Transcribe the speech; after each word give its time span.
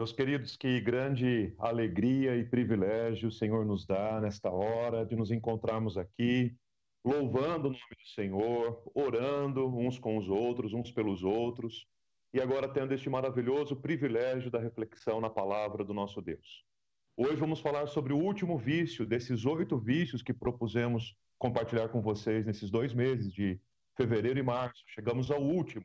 Meus 0.00 0.12
queridos, 0.12 0.56
que 0.56 0.80
grande 0.80 1.52
alegria 1.58 2.34
e 2.34 2.42
privilégio 2.42 3.28
o 3.28 3.30
Senhor 3.30 3.66
nos 3.66 3.84
dá 3.84 4.18
nesta 4.18 4.50
hora 4.50 5.04
de 5.04 5.14
nos 5.14 5.30
encontrarmos 5.30 5.98
aqui, 5.98 6.56
louvando 7.04 7.68
o 7.68 7.72
nome 7.72 7.96
do 8.02 8.08
Senhor, 8.14 8.82
orando 8.94 9.68
uns 9.68 9.98
com 9.98 10.16
os 10.16 10.26
outros, 10.26 10.72
uns 10.72 10.90
pelos 10.90 11.22
outros, 11.22 11.86
e 12.32 12.40
agora 12.40 12.66
tendo 12.66 12.94
este 12.94 13.10
maravilhoso 13.10 13.76
privilégio 13.76 14.50
da 14.50 14.58
reflexão 14.58 15.20
na 15.20 15.28
palavra 15.28 15.84
do 15.84 15.92
nosso 15.92 16.22
Deus. 16.22 16.64
Hoje 17.14 17.36
vamos 17.36 17.60
falar 17.60 17.86
sobre 17.86 18.14
o 18.14 18.18
último 18.18 18.56
vício 18.56 19.04
desses 19.04 19.44
oito 19.44 19.78
vícios 19.78 20.22
que 20.22 20.32
propusemos 20.32 21.14
compartilhar 21.38 21.90
com 21.90 22.00
vocês 22.00 22.46
nesses 22.46 22.70
dois 22.70 22.94
meses 22.94 23.30
de 23.30 23.60
fevereiro 23.98 24.38
e 24.38 24.42
março. 24.42 24.82
Chegamos 24.86 25.30
ao 25.30 25.42
último, 25.42 25.84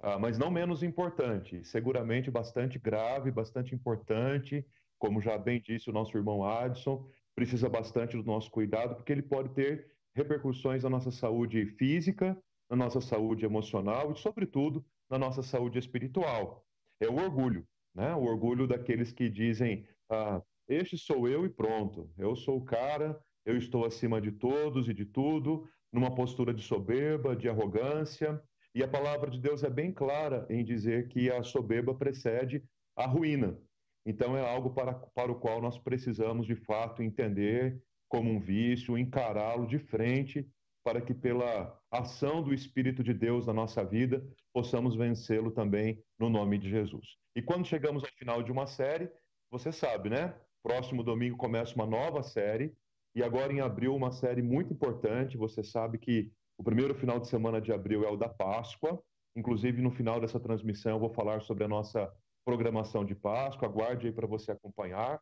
ah, 0.00 0.18
mas 0.18 0.38
não 0.38 0.50
menos 0.50 0.82
importante, 0.82 1.64
seguramente 1.64 2.30
bastante 2.30 2.78
grave, 2.78 3.30
bastante 3.30 3.74
importante, 3.74 4.66
como 4.98 5.20
já 5.20 5.36
bem 5.38 5.60
disse 5.60 5.90
o 5.90 5.92
nosso 5.92 6.16
irmão 6.16 6.44
Adson, 6.44 7.08
precisa 7.34 7.68
bastante 7.68 8.16
do 8.16 8.22
nosso 8.22 8.50
cuidado, 8.50 8.96
porque 8.96 9.12
ele 9.12 9.22
pode 9.22 9.50
ter 9.50 9.90
repercussões 10.14 10.82
na 10.82 10.90
nossa 10.90 11.10
saúde 11.10 11.66
física, 11.66 12.36
na 12.68 12.76
nossa 12.76 13.00
saúde 13.00 13.44
emocional 13.44 14.12
e, 14.12 14.16
sobretudo, 14.16 14.84
na 15.08 15.18
nossa 15.18 15.42
saúde 15.42 15.78
espiritual. 15.78 16.64
É 16.98 17.08
o 17.08 17.16
orgulho, 17.16 17.66
né? 17.94 18.14
O 18.14 18.24
orgulho 18.24 18.66
daqueles 18.66 19.12
que 19.12 19.28
dizem: 19.28 19.86
ah, 20.10 20.42
este 20.66 20.96
sou 20.96 21.28
eu 21.28 21.44
e 21.44 21.48
pronto, 21.48 22.10
eu 22.16 22.34
sou 22.34 22.56
o 22.56 22.64
cara, 22.64 23.20
eu 23.44 23.56
estou 23.56 23.84
acima 23.84 24.20
de 24.20 24.32
todos 24.32 24.88
e 24.88 24.94
de 24.94 25.04
tudo, 25.04 25.68
numa 25.92 26.14
postura 26.14 26.52
de 26.52 26.62
soberba, 26.62 27.36
de 27.36 27.48
arrogância, 27.48 28.42
e 28.76 28.82
a 28.82 28.88
palavra 28.88 29.30
de 29.30 29.40
Deus 29.40 29.64
é 29.64 29.70
bem 29.70 29.90
clara 29.90 30.46
em 30.50 30.62
dizer 30.62 31.08
que 31.08 31.30
a 31.30 31.42
soberba 31.42 31.94
precede 31.94 32.62
a 32.94 33.06
ruína. 33.06 33.58
Então 34.04 34.36
é 34.36 34.46
algo 34.46 34.74
para, 34.74 34.92
para 34.92 35.32
o 35.32 35.40
qual 35.40 35.62
nós 35.62 35.78
precisamos 35.78 36.46
de 36.46 36.54
fato 36.54 37.02
entender 37.02 37.82
como 38.06 38.30
um 38.30 38.38
vício, 38.38 38.98
encará-lo 38.98 39.66
de 39.66 39.78
frente, 39.78 40.46
para 40.84 41.00
que 41.00 41.14
pela 41.14 41.80
ação 41.90 42.42
do 42.42 42.52
Espírito 42.52 43.02
de 43.02 43.14
Deus 43.14 43.46
na 43.46 43.54
nossa 43.54 43.82
vida 43.82 44.22
possamos 44.52 44.94
vencê-lo 44.94 45.50
também 45.50 46.04
no 46.18 46.28
nome 46.28 46.58
de 46.58 46.68
Jesus. 46.68 47.16
E 47.34 47.40
quando 47.40 47.66
chegamos 47.66 48.04
ao 48.04 48.10
final 48.10 48.42
de 48.42 48.52
uma 48.52 48.66
série, 48.66 49.10
você 49.50 49.72
sabe, 49.72 50.10
né? 50.10 50.34
Próximo 50.62 51.02
domingo 51.02 51.38
começa 51.38 51.74
uma 51.74 51.86
nova 51.86 52.22
série, 52.22 52.76
e 53.14 53.22
agora 53.22 53.50
em 53.50 53.60
abril 53.60 53.96
uma 53.96 54.12
série 54.12 54.42
muito 54.42 54.74
importante. 54.74 55.38
Você 55.38 55.64
sabe 55.64 55.96
que 55.96 56.30
o 56.58 56.64
primeiro 56.64 56.94
final 56.94 57.20
de 57.20 57.28
semana 57.28 57.60
de 57.60 57.72
abril 57.72 58.04
é 58.04 58.10
o 58.10 58.16
da 58.16 58.28
Páscoa. 58.28 59.02
Inclusive, 59.34 59.82
no 59.82 59.90
final 59.90 60.20
dessa 60.20 60.40
transmissão, 60.40 60.92
eu 60.92 60.98
vou 60.98 61.10
falar 61.10 61.42
sobre 61.42 61.64
a 61.64 61.68
nossa 61.68 62.10
programação 62.44 63.04
de 63.04 63.14
Páscoa. 63.14 63.68
Aguarde 63.68 64.06
aí 64.06 64.12
para 64.12 64.26
você 64.26 64.52
acompanhar. 64.52 65.20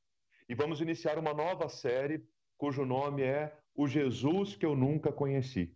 E 0.49 0.55
vamos 0.55 0.81
iniciar 0.81 1.19
uma 1.19 1.35
nova 1.35 1.69
série 1.69 2.25
cujo 2.57 2.85
nome 2.85 3.23
é 3.23 3.53
O 3.75 3.89
Jesus 3.89 4.55
que 4.55 4.65
eu 4.65 4.77
nunca 4.77 5.11
conheci. 5.11 5.75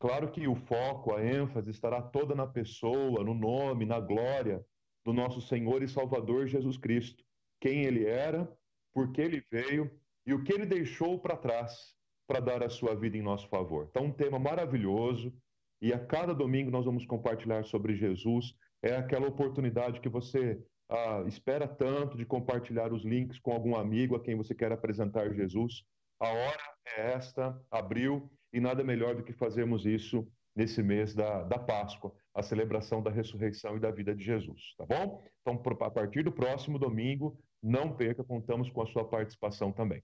Claro 0.00 0.30
que 0.32 0.48
o 0.48 0.56
foco, 0.56 1.14
a 1.14 1.24
ênfase 1.24 1.70
estará 1.70 2.02
toda 2.02 2.34
na 2.34 2.46
pessoa, 2.46 3.22
no 3.22 3.34
nome, 3.34 3.84
na 3.84 4.00
glória 4.00 4.64
do 5.04 5.12
nosso 5.12 5.40
Senhor 5.40 5.82
e 5.82 5.88
Salvador 5.88 6.46
Jesus 6.46 6.76
Cristo. 6.76 7.24
Quem 7.60 7.84
ele 7.84 8.06
era, 8.06 8.50
por 8.92 9.12
que 9.12 9.20
ele 9.20 9.44
veio 9.50 9.90
e 10.26 10.34
o 10.34 10.42
que 10.42 10.52
ele 10.52 10.66
deixou 10.66 11.18
para 11.20 11.36
trás 11.36 11.99
para 12.30 12.38
dar 12.38 12.62
a 12.62 12.70
sua 12.70 12.94
vida 12.94 13.16
em 13.16 13.22
nosso 13.22 13.48
favor. 13.48 13.88
Então, 13.90 14.04
um 14.04 14.12
tema 14.12 14.38
maravilhoso, 14.38 15.34
e 15.82 15.92
a 15.92 15.98
cada 15.98 16.32
domingo 16.32 16.70
nós 16.70 16.84
vamos 16.84 17.04
compartilhar 17.04 17.64
sobre 17.64 17.96
Jesus. 17.96 18.54
É 18.80 18.94
aquela 18.94 19.26
oportunidade 19.26 19.98
que 19.98 20.08
você 20.08 20.62
ah, 20.88 21.24
espera 21.26 21.66
tanto 21.66 22.16
de 22.16 22.24
compartilhar 22.24 22.92
os 22.92 23.04
links 23.04 23.40
com 23.40 23.50
algum 23.50 23.74
amigo 23.74 24.14
a 24.14 24.20
quem 24.20 24.36
você 24.36 24.54
quer 24.54 24.70
apresentar 24.70 25.34
Jesus. 25.34 25.82
A 26.20 26.28
hora 26.28 26.62
é 26.96 27.14
esta, 27.14 27.60
abril, 27.68 28.30
e 28.52 28.60
nada 28.60 28.84
melhor 28.84 29.16
do 29.16 29.24
que 29.24 29.32
fazermos 29.32 29.84
isso 29.84 30.24
nesse 30.54 30.84
mês 30.84 31.12
da, 31.12 31.42
da 31.42 31.58
Páscoa, 31.58 32.12
a 32.32 32.44
celebração 32.44 33.02
da 33.02 33.10
ressurreição 33.10 33.76
e 33.76 33.80
da 33.80 33.90
vida 33.90 34.14
de 34.14 34.22
Jesus, 34.22 34.76
tá 34.78 34.86
bom? 34.86 35.20
Então, 35.40 35.60
a 35.80 35.90
partir 35.90 36.22
do 36.22 36.30
próximo 36.30 36.78
domingo, 36.78 37.36
não 37.60 37.96
perca, 37.96 38.22
contamos 38.22 38.70
com 38.70 38.82
a 38.82 38.86
sua 38.86 39.04
participação 39.04 39.72
também. 39.72 40.00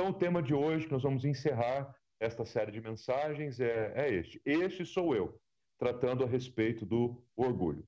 Então, 0.00 0.12
o 0.12 0.14
tema 0.14 0.42
de 0.42 0.54
hoje, 0.54 0.86
que 0.86 0.92
nós 0.92 1.02
vamos 1.02 1.26
encerrar 1.26 1.94
esta 2.18 2.46
série 2.46 2.72
de 2.72 2.80
mensagens, 2.80 3.60
é, 3.60 3.92
é 3.94 4.10
este. 4.10 4.40
Este 4.46 4.86
sou 4.86 5.14
eu, 5.14 5.38
tratando 5.78 6.24
a 6.24 6.26
respeito 6.26 6.86
do 6.86 7.22
orgulho. 7.36 7.86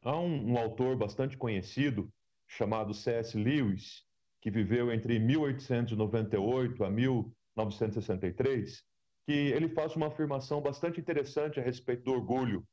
Há 0.00 0.18
um, 0.18 0.52
um 0.52 0.58
autor 0.58 0.96
bastante 0.96 1.36
conhecido, 1.36 2.10
chamado 2.48 2.94
C.S. 2.94 3.36
Lewis, 3.36 4.06
que 4.40 4.50
viveu 4.50 4.90
entre 4.90 5.18
1898 5.18 6.82
a 6.82 6.90
1963, 6.90 8.82
que 9.26 9.32
ele 9.32 9.68
faz 9.68 9.94
uma 9.96 10.06
afirmação 10.06 10.62
bastante 10.62 10.98
interessante 10.98 11.60
a 11.60 11.62
respeito 11.62 12.04
do 12.04 12.12
orgulho. 12.12 12.66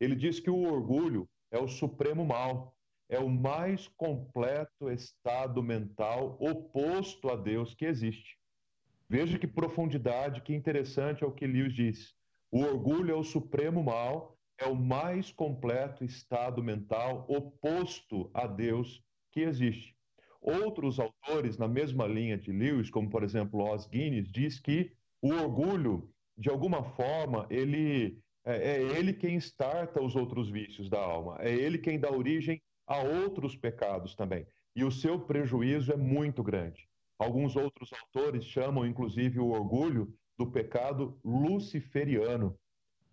Ele 0.00 0.16
diz 0.16 0.40
que 0.40 0.50
o 0.50 0.64
orgulho 0.64 1.28
é 1.52 1.60
o 1.60 1.68
supremo 1.68 2.24
mal 2.24 2.75
é 3.08 3.18
o 3.18 3.28
mais 3.28 3.88
completo 3.88 4.90
estado 4.90 5.62
mental 5.62 6.36
oposto 6.40 7.28
a 7.30 7.36
Deus 7.36 7.74
que 7.74 7.84
existe. 7.84 8.36
Veja 9.08 9.38
que 9.38 9.46
profundidade, 9.46 10.42
que 10.42 10.54
interessante 10.54 11.22
é 11.22 11.26
o 11.26 11.32
que 11.32 11.46
Lewis 11.46 11.72
diz. 11.72 12.14
O 12.50 12.60
orgulho 12.62 13.12
é 13.12 13.14
o 13.14 13.22
supremo 13.22 13.82
mal, 13.82 14.36
é 14.58 14.66
o 14.66 14.74
mais 14.74 15.30
completo 15.30 16.04
estado 16.04 16.62
mental 16.62 17.24
oposto 17.28 18.30
a 18.34 18.46
Deus 18.46 19.04
que 19.30 19.40
existe. 19.40 19.94
Outros 20.40 20.98
autores, 20.98 21.58
na 21.58 21.68
mesma 21.68 22.06
linha 22.06 22.36
de 22.36 22.50
Lewis, 22.50 22.90
como 22.90 23.10
por 23.10 23.22
exemplo 23.22 23.72
Os 23.72 23.86
Guinness, 23.86 24.30
diz 24.30 24.58
que 24.58 24.92
o 25.20 25.32
orgulho, 25.32 26.10
de 26.36 26.48
alguma 26.48 26.82
forma, 26.82 27.46
ele 27.50 28.20
é, 28.44 28.76
é 28.76 28.82
ele 28.96 29.12
quem 29.12 29.36
starta 29.36 30.02
os 30.02 30.14
outros 30.14 30.48
vícios 30.48 30.88
da 30.88 31.00
alma, 31.00 31.36
é 31.40 31.52
ele 31.52 31.78
quem 31.78 31.98
dá 31.98 32.10
origem 32.10 32.60
a 32.86 32.98
outros 32.98 33.56
pecados 33.56 34.14
também. 34.14 34.46
E 34.74 34.84
o 34.84 34.90
seu 34.90 35.18
prejuízo 35.20 35.92
é 35.92 35.96
muito 35.96 36.42
grande. 36.42 36.88
Alguns 37.18 37.56
outros 37.56 37.90
autores 37.92 38.44
chamam, 38.44 38.86
inclusive, 38.86 39.40
o 39.40 39.48
orgulho 39.48 40.14
do 40.36 40.50
pecado 40.50 41.18
luciferiano, 41.24 42.58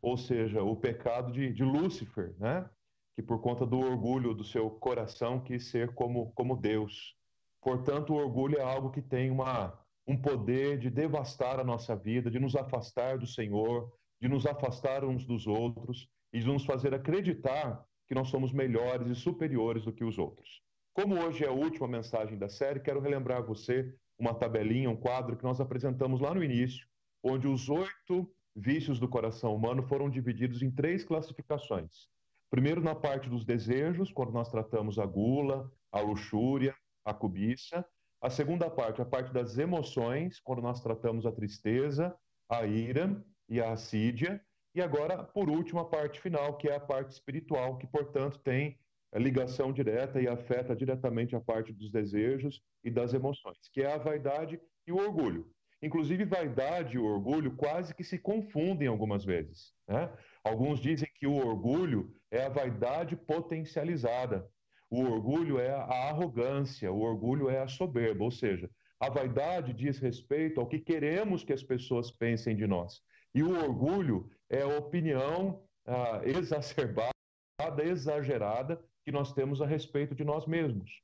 ou 0.01 0.17
seja, 0.17 0.62
o 0.62 0.75
pecado 0.75 1.31
de, 1.31 1.53
de 1.53 1.63
Lúcifer, 1.63 2.35
né? 2.38 2.69
que 3.16 3.22
por 3.22 3.39
conta 3.39 3.66
do 3.66 3.79
orgulho 3.79 4.33
do 4.33 4.44
seu 4.44 4.69
coração 4.69 5.39
quis 5.39 5.67
ser 5.69 5.94
como, 5.94 6.31
como 6.33 6.57
Deus. 6.57 7.16
Portanto, 7.62 8.13
o 8.13 8.17
orgulho 8.17 8.57
é 8.57 8.62
algo 8.62 8.91
que 8.91 9.01
tem 9.01 9.29
uma, 9.29 9.79
um 10.06 10.17
poder 10.17 10.78
de 10.79 10.89
devastar 10.89 11.59
a 11.59 11.63
nossa 11.63 11.95
vida, 11.95 12.29
de 12.29 12.39
nos 12.39 12.56
afastar 12.56 13.17
do 13.17 13.28
Senhor, 13.28 13.94
de 14.19 14.28
nos 14.28 14.45
afastar 14.45 15.06
uns 15.06 15.25
dos 15.25 15.47
outros 15.47 16.09
e 16.33 16.39
de 16.39 16.47
nos 16.47 16.66
fazer 16.66 16.94
acreditar 16.94 17.85
que 18.08 18.16
nós 18.16 18.30
somos 18.30 18.52
melhores 18.52 19.08
e 19.09 19.16
superiores 19.16 19.86
do 19.86 19.94
que 19.94 20.03
os 20.03 20.18
outros. 20.18 20.62
Como 20.94 21.19
hoje 21.19 21.44
é 21.44 21.47
a 21.47 21.52
última 21.52 21.88
mensagem 21.88 22.38
da 22.38 22.50
série, 22.50 22.80
quero 22.80 23.00
relembrar 23.00 23.40
a 23.40 23.46
você 23.46 23.94
uma 24.18 24.34
tabelinha, 24.34 24.90
um 24.90 24.96
quadro 24.96 25.36
que 25.36 25.44
nós 25.44 25.59
apresentamos 25.59 26.22
lá 26.22 26.34
no 26.34 26.44
início, 26.44 26.88
onde 27.24 27.47
os 27.47 27.69
oito 27.69 28.31
vícios 28.56 29.00
do 29.00 29.08
coração 29.08 29.56
humano 29.56 29.81
foram 29.84 30.09
divididos 30.09 30.62
em 30.62 30.69
três 30.69 31.03
classificações. 31.03 32.08
Primeiro, 32.50 32.81
na 32.81 32.94
parte 32.94 33.28
dos 33.30 33.44
desejos, 33.44 34.12
quando 34.12 34.31
nós 34.31 34.52
tratamos 34.52 35.00
a 35.00 35.06
gula, 35.06 35.72
a 35.92 36.00
luxúria, 36.00 36.75
a 37.03 37.13
cobiça. 37.13 37.86
A 38.22 38.30
segunda 38.30 38.69
parte, 38.69 39.02
a 39.02 39.06
parte 39.06 39.34
das 39.34 39.58
emoções, 39.58 40.40
quando 40.40 40.62
nós 40.62 40.80
tratamos 40.81 41.25
a 41.25 41.31
tristeza, 41.31 42.16
a 42.47 42.66
ira 42.66 43.22
e 43.50 43.59
a 43.59 43.74
assídia. 43.74 44.42
E 44.75 44.81
agora, 44.81 45.23
por 45.23 45.50
último, 45.50 45.79
a 45.79 45.85
parte 45.85 46.19
final, 46.19 46.57
que 46.57 46.67
é 46.67 46.75
a 46.75 46.79
parte 46.79 47.11
espiritual, 47.11 47.78
que, 47.78 47.85
portanto, 47.85 48.39
tem 48.39 48.78
ligação 49.13 49.72
direta 49.72 50.19
e 50.19 50.27
afeta 50.27 50.75
diretamente 50.75 51.36
a 51.36 51.39
parte 51.39 51.71
dos 51.71 51.92
desejos 51.92 52.62
e 52.83 52.89
das 52.89 53.13
emoções, 53.13 53.57
que 53.71 53.81
é 53.81 53.94
a 53.94 53.98
vaidade 53.98 54.59
e 54.88 54.92
o 54.92 54.98
orgulho. 54.98 55.48
Inclusive, 55.81 56.25
vaidade 56.25 56.95
e 56.95 57.00
orgulho 57.00 57.56
quase 57.56 57.94
que 57.94 58.03
se 58.03 58.18
confundem 58.18 58.88
algumas 58.88 59.24
vezes. 59.25 59.74
Né? 59.88 60.09
Alguns 60.44 60.80
dizem 60.80 61.09
que 61.15 61.27
o 61.27 61.36
orgulho 61.36 62.15
é 62.31 62.45
a 62.45 62.50
vaidade 62.50 63.15
potencializada, 63.15 64.50
o 64.89 65.01
orgulho 65.01 65.59
é 65.59 65.71
a 65.71 66.09
arrogância, 66.09 66.92
o 66.92 67.01
orgulho 67.01 67.50
é 67.50 67.59
a 67.59 67.68
soberba, 67.68 68.24
ou 68.24 68.31
seja, 68.31 68.69
a 69.00 69.09
vaidade 69.09 69.74
diz 69.74 70.00
respeito 70.00 70.62
ao 70.62 70.68
que 70.68 70.80
queremos 70.80 71.44
que 71.44 71.51
as 71.51 71.63
pessoas 71.63 72.09
pensem 72.09 72.56
de 72.56 72.65
nós. 72.65 73.01
E 73.36 73.44
o 73.44 73.51
orgulho 73.51 74.30
é 74.53 74.65
opinião 74.65 75.61
ah, 75.85 76.21
exacerbada, 76.23 77.11
exagerada 77.83 78.79
que 79.03 79.11
nós 79.11 79.33
temos 79.33 79.61
a 79.61 79.65
respeito 79.65 80.13
de 80.13 80.23
nós 80.23 80.45
mesmos. 80.45 81.01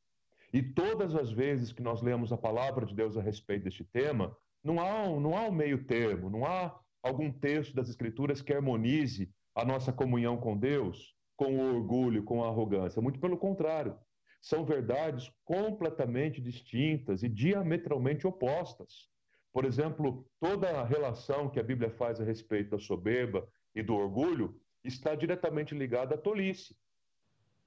E 0.54 0.62
todas 0.62 1.16
as 1.16 1.32
vezes 1.32 1.72
que 1.72 1.82
nós 1.82 2.02
lemos 2.02 2.32
a 2.32 2.38
palavra 2.38 2.86
de 2.86 2.96
Deus 2.96 3.18
a 3.18 3.22
respeito 3.22 3.64
deste 3.64 3.84
tema, 3.84 4.36
não 4.64 4.80
há 4.80 5.04
um, 5.04 5.20
não 5.20 5.38
há 5.38 5.42
um 5.48 5.52
meio 5.52 5.84
termo, 5.86 6.30
não 6.30 6.46
há 6.46 6.80
algum 7.02 7.32
texto 7.32 7.74
das 7.76 7.90
Escrituras 7.90 8.42
que 8.42 8.54
harmonize 8.54 9.30
a 9.56 9.66
nossa 9.66 9.92
comunhão 9.92 10.38
com 10.38 10.58
Deus 10.58 11.16
com 11.40 11.56
o 11.56 11.76
orgulho, 11.76 12.24
com 12.24 12.44
a 12.44 12.48
arrogância. 12.48 13.02
Muito 13.02 13.20
pelo 13.20 13.38
contrário. 13.38 13.98
são 14.42 14.66
verdades 14.66 15.32
completamente 15.44 16.42
distintas 16.42 17.24
e 17.24 17.30
diametralmente 17.30 18.26
opostas. 18.26 19.10
Por 19.52 19.66
exemplo, 19.66 20.26
toda 20.40 20.70
a 20.80 20.86
relação 20.86 21.50
que 21.50 21.60
a 21.60 21.64
Bíblia 21.64 21.90
faz 21.90 22.20
a 22.20 22.24
respeito 22.24 22.72
da 22.72 22.80
soberba 22.80 23.48
e 23.74 23.82
do 23.82 23.96
orgulho 23.96 24.60
está 24.84 25.16
diretamente 25.16 25.76
ligada 25.76 26.16
à 26.16 26.18
tolice. 26.18 26.76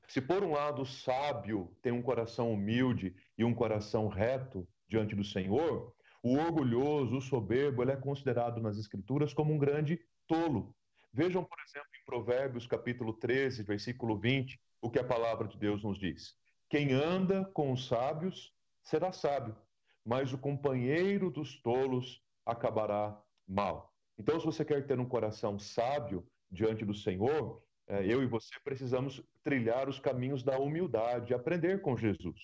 Se 0.08 0.20
por 0.20 0.42
um 0.42 0.52
lado 0.52 0.82
o 0.82 0.86
sábio 0.86 1.74
tem 1.80 1.92
um 1.92 2.02
coração 2.02 2.52
humilde 2.52 3.14
e 3.36 3.44
um 3.44 3.54
coração 3.54 4.08
reto 4.08 4.66
diante 4.88 5.14
do 5.14 5.24
Senhor, 5.24 5.94
o 6.22 6.36
orgulhoso, 6.36 7.16
o 7.16 7.20
soberbo, 7.20 7.82
ele 7.82 7.92
é 7.92 7.96
considerado 7.96 8.60
nas 8.60 8.78
escrituras 8.78 9.34
como 9.34 9.52
um 9.52 9.58
grande 9.58 10.00
tolo. 10.26 10.74
Vejam, 11.12 11.44
por 11.44 11.58
exemplo, 11.66 11.88
em 12.00 12.04
Provérbios 12.04 12.66
capítulo 12.66 13.12
13, 13.14 13.62
versículo 13.64 14.18
20, 14.18 14.58
o 14.80 14.90
que 14.90 14.98
a 14.98 15.04
palavra 15.04 15.48
de 15.48 15.58
Deus 15.58 15.82
nos 15.82 15.98
diz. 15.98 16.34
Quem 16.68 16.92
anda 16.92 17.44
com 17.52 17.72
os 17.72 17.86
sábios 17.86 18.54
será 18.82 19.12
sábio, 19.12 19.56
mas 20.04 20.32
o 20.32 20.38
companheiro 20.38 21.30
dos 21.30 21.60
tolos 21.60 22.22
acabará 22.44 23.20
mal. 23.46 23.92
Então, 24.18 24.38
se 24.38 24.46
você 24.46 24.64
quer 24.64 24.86
ter 24.86 24.98
um 24.98 25.08
coração 25.08 25.58
sábio 25.58 26.26
diante 26.50 26.84
do 26.84 26.94
Senhor, 26.94 27.62
é, 27.88 28.04
eu 28.06 28.22
e 28.22 28.26
você 28.26 28.50
precisamos 28.62 29.22
trilhar 29.42 29.88
os 29.88 29.98
caminhos 29.98 30.42
da 30.42 30.58
humildade, 30.58 31.34
aprender 31.34 31.80
com 31.80 31.96
Jesus. 31.96 32.40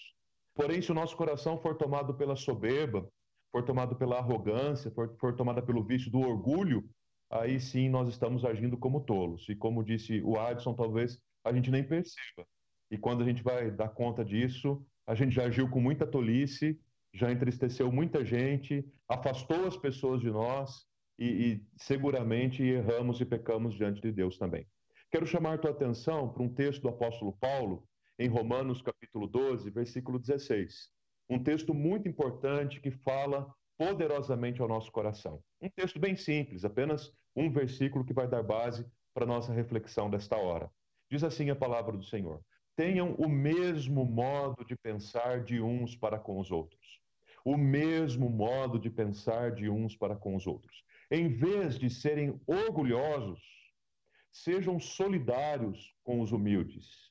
Porém, 0.55 0.83
se 0.83 0.91
o 0.91 0.95
nosso 0.95 1.17
coração 1.17 1.59
for 1.59 1.77
tomado 1.77 2.15
pela 2.15 2.35
soberba, 2.35 3.09
for 3.53 3.63
tomado 3.65 3.97
pela 3.97 4.19
arrogância, 4.19 4.91
for, 4.91 5.17
for 5.19 5.35
tomado 5.35 5.63
pelo 5.63 5.85
vício 5.85 6.11
do 6.11 6.21
orgulho, 6.21 6.89
aí 7.31 7.61
sim 7.61 7.89
nós 7.89 8.09
estamos 8.09 8.45
agindo 8.45 8.77
como 8.77 9.01
tolos. 9.01 9.49
E 9.49 9.55
como 9.55 9.85
disse 9.85 10.21
o 10.23 10.39
Adson, 10.39 10.75
talvez 10.75 11.19
a 11.45 11.53
gente 11.53 11.71
nem 11.71 11.85
perceba. 11.85 12.47
E 12.91 12.99
quando 12.99 13.23
a 13.23 13.25
gente 13.25 13.43
vai 13.43 13.71
dar 13.71 13.91
conta 13.91 14.25
disso, 14.25 14.85
a 15.07 15.15
gente 15.15 15.35
já 15.35 15.45
agiu 15.45 15.69
com 15.71 15.81
muita 15.81 16.07
tolice, 16.07 16.79
já 17.13 17.31
entristeceu 17.31 17.91
muita 17.91 18.25
gente, 18.25 18.85
afastou 19.09 19.67
as 19.67 19.77
pessoas 19.77 20.21
de 20.21 20.31
nós 20.31 20.87
e, 21.19 21.27
e 21.27 21.67
seguramente 21.77 22.63
erramos 22.63 23.21
e 23.21 23.25
pecamos 23.25 23.75
diante 23.75 24.01
de 24.01 24.13
Deus 24.13 24.39
também. 24.39 24.67
Quero 25.11 25.27
chamar 25.27 25.59
tua 25.59 25.71
atenção 25.71 26.33
para 26.33 26.43
um 26.43 26.53
texto 26.53 26.83
do 26.83 26.89
apóstolo 26.89 27.37
Paulo, 27.39 27.87
em 28.19 28.29
Romanos 28.29 28.83
capítulo 28.83 29.27
12, 29.27 29.71
versículo 29.71 30.19
16. 30.19 30.91
Um 31.31 31.43
texto 31.43 31.73
muito 31.73 32.09
importante 32.09 32.81
que 32.81 32.91
fala 32.91 33.51
poderosamente 33.79 34.61
ao 34.61 34.69
nosso 34.69 34.91
coração. 34.91 35.43
Um 35.61 35.71
texto 35.71 35.99
bem 35.99 36.17
simples, 36.17 36.65
apenas 36.65 37.13
um 37.35 37.51
versículo 37.51 38.05
que 38.05 38.13
vai 38.13 38.29
dar 38.29 38.43
base 38.43 38.85
para 39.15 39.25
a 39.25 39.29
nossa 39.29 39.53
reflexão 39.53 40.11
desta 40.11 40.37
hora. 40.37 40.71
Diz 41.11 41.25
assim 41.25 41.49
a 41.49 41.57
palavra 41.57 41.97
do 41.97 42.05
Senhor: 42.05 42.43
Tenham 42.79 43.15
o 43.15 43.29
mesmo 43.29 44.05
modo 44.05 44.65
de 44.65 44.77
pensar 44.77 45.43
de 45.43 45.61
uns 45.61 45.97
para 45.97 46.17
com 46.17 46.39
os 46.39 46.53
outros. 46.53 47.01
O 47.45 47.57
mesmo 47.57 48.31
modo 48.31 48.79
de 48.79 48.89
pensar 48.89 49.51
de 49.51 49.69
uns 49.69 49.97
para 49.97 50.15
com 50.15 50.37
os 50.37 50.47
outros. 50.47 50.85
Em 51.11 51.27
vez 51.27 51.77
de 51.77 51.91
serem 51.91 52.41
orgulhosos, 52.47 53.43
sejam 54.31 54.79
solidários 54.79 55.93
com 56.05 56.21
os 56.21 56.31
humildes. 56.31 57.11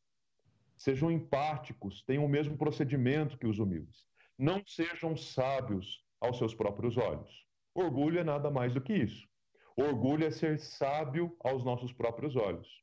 Sejam 0.78 1.12
empáticos, 1.12 2.02
tenham 2.02 2.24
o 2.24 2.30
mesmo 2.30 2.58
procedimento 2.58 3.38
que 3.38 3.46
os 3.46 3.60
humildes. 3.60 4.06
Não 4.38 4.64
sejam 4.66 5.18
sábios 5.18 6.02
aos 6.22 6.38
seus 6.38 6.56
próprios 6.56 6.96
olhos. 6.96 7.46
Orgulho 7.76 8.20
é 8.20 8.24
nada 8.24 8.50
mais 8.50 8.74
do 8.74 8.80
que 8.80 8.94
isso. 8.94 9.28
Orgulho 9.76 10.26
é 10.26 10.32
ser 10.32 10.60
sábio 10.60 11.36
aos 11.42 11.66
nossos 11.66 11.92
próprios 11.92 12.38
olhos. 12.38 12.82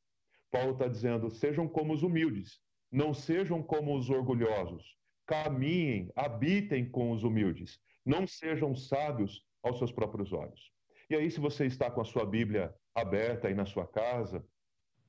Paulo 0.51 0.73
está 0.73 0.87
dizendo: 0.87 1.31
sejam 1.31 1.67
como 1.67 1.91
os 1.91 2.03
humildes, 2.03 2.63
não 2.91 3.13
sejam 3.13 3.61
como 3.61 3.97
os 3.97 4.09
orgulhosos. 4.09 4.97
Caminhem, 5.25 6.11
habitem 6.15 6.89
com 6.89 7.11
os 7.11 7.23
humildes. 7.23 7.79
Não 8.05 8.27
sejam 8.27 8.75
sábios 8.75 9.43
aos 9.63 9.77
seus 9.77 9.91
próprios 9.91 10.31
olhos. 10.31 10.71
E 11.09 11.15
aí, 11.15 11.29
se 11.29 11.39
você 11.39 11.65
está 11.65 11.89
com 11.89 12.01
a 12.01 12.05
sua 12.05 12.25
Bíblia 12.25 12.73
aberta 12.93 13.47
aí 13.47 13.53
na 13.53 13.65
sua 13.65 13.87
casa, 13.87 14.45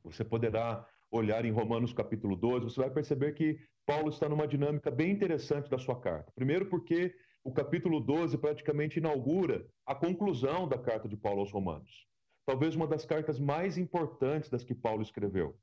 você 0.02 0.24
poderá 0.24 0.86
olhar 1.10 1.44
em 1.44 1.52
Romanos 1.52 1.92
capítulo 1.92 2.36
12, 2.36 2.64
você 2.64 2.80
vai 2.80 2.90
perceber 2.90 3.32
que 3.32 3.58
Paulo 3.86 4.08
está 4.08 4.28
numa 4.28 4.48
dinâmica 4.48 4.90
bem 4.90 5.10
interessante 5.10 5.70
da 5.70 5.78
sua 5.78 6.00
carta. 6.00 6.32
Primeiro, 6.34 6.66
porque 6.66 7.14
o 7.44 7.52
capítulo 7.52 8.00
12 8.00 8.36
praticamente 8.38 8.98
inaugura 8.98 9.66
a 9.86 9.94
conclusão 9.94 10.68
da 10.68 10.76
carta 10.76 11.08
de 11.08 11.16
Paulo 11.16 11.40
aos 11.40 11.52
Romanos. 11.52 12.06
Talvez 12.44 12.74
uma 12.74 12.86
das 12.86 13.04
cartas 13.04 13.38
mais 13.38 13.78
importantes 13.78 14.50
das 14.50 14.64
que 14.64 14.74
Paulo 14.74 15.02
escreveu. 15.02 15.56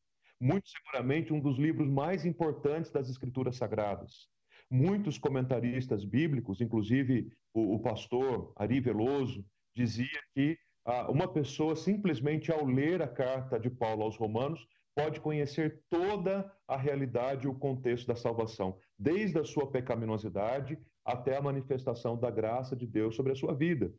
Muito 0.44 0.68
seguramente 0.68 1.32
um 1.32 1.40
dos 1.40 1.58
livros 1.58 1.88
mais 1.88 2.26
importantes 2.26 2.92
das 2.92 3.10
Escrituras 3.10 3.56
Sagradas. 3.56 4.28
Muitos 4.70 5.18
comentaristas 5.18 6.04
bíblicos, 6.04 6.60
inclusive 6.60 7.32
o, 7.54 7.76
o 7.76 7.80
pastor 7.80 8.52
Ari 8.58 8.82
Veloso, 8.82 9.46
dizia 9.74 10.20
que 10.36 10.58
ah, 10.84 11.10
uma 11.10 11.30
pessoa 11.30 11.78
simplesmente 11.78 12.52
ao 12.52 12.66
ler 12.66 13.02
a 13.02 13.08
carta 13.08 13.58
de 13.58 13.70
Paulo 13.70 14.04
aos 14.04 14.18
Romanos 14.18 14.68
pode 14.94 15.22
conhecer 15.22 15.82
toda 15.90 16.54
a 16.68 16.76
realidade 16.76 17.46
e 17.46 17.50
o 17.50 17.56
contexto 17.56 18.08
da 18.08 18.16
salvação, 18.18 18.78
desde 19.00 19.40
a 19.40 19.46
sua 19.46 19.72
pecaminosidade 19.72 20.78
até 21.06 21.38
a 21.38 21.42
manifestação 21.42 22.20
da 22.20 22.30
graça 22.30 22.76
de 22.76 22.86
Deus 22.86 23.16
sobre 23.16 23.32
a 23.32 23.36
sua 23.36 23.56
vida. 23.56 23.94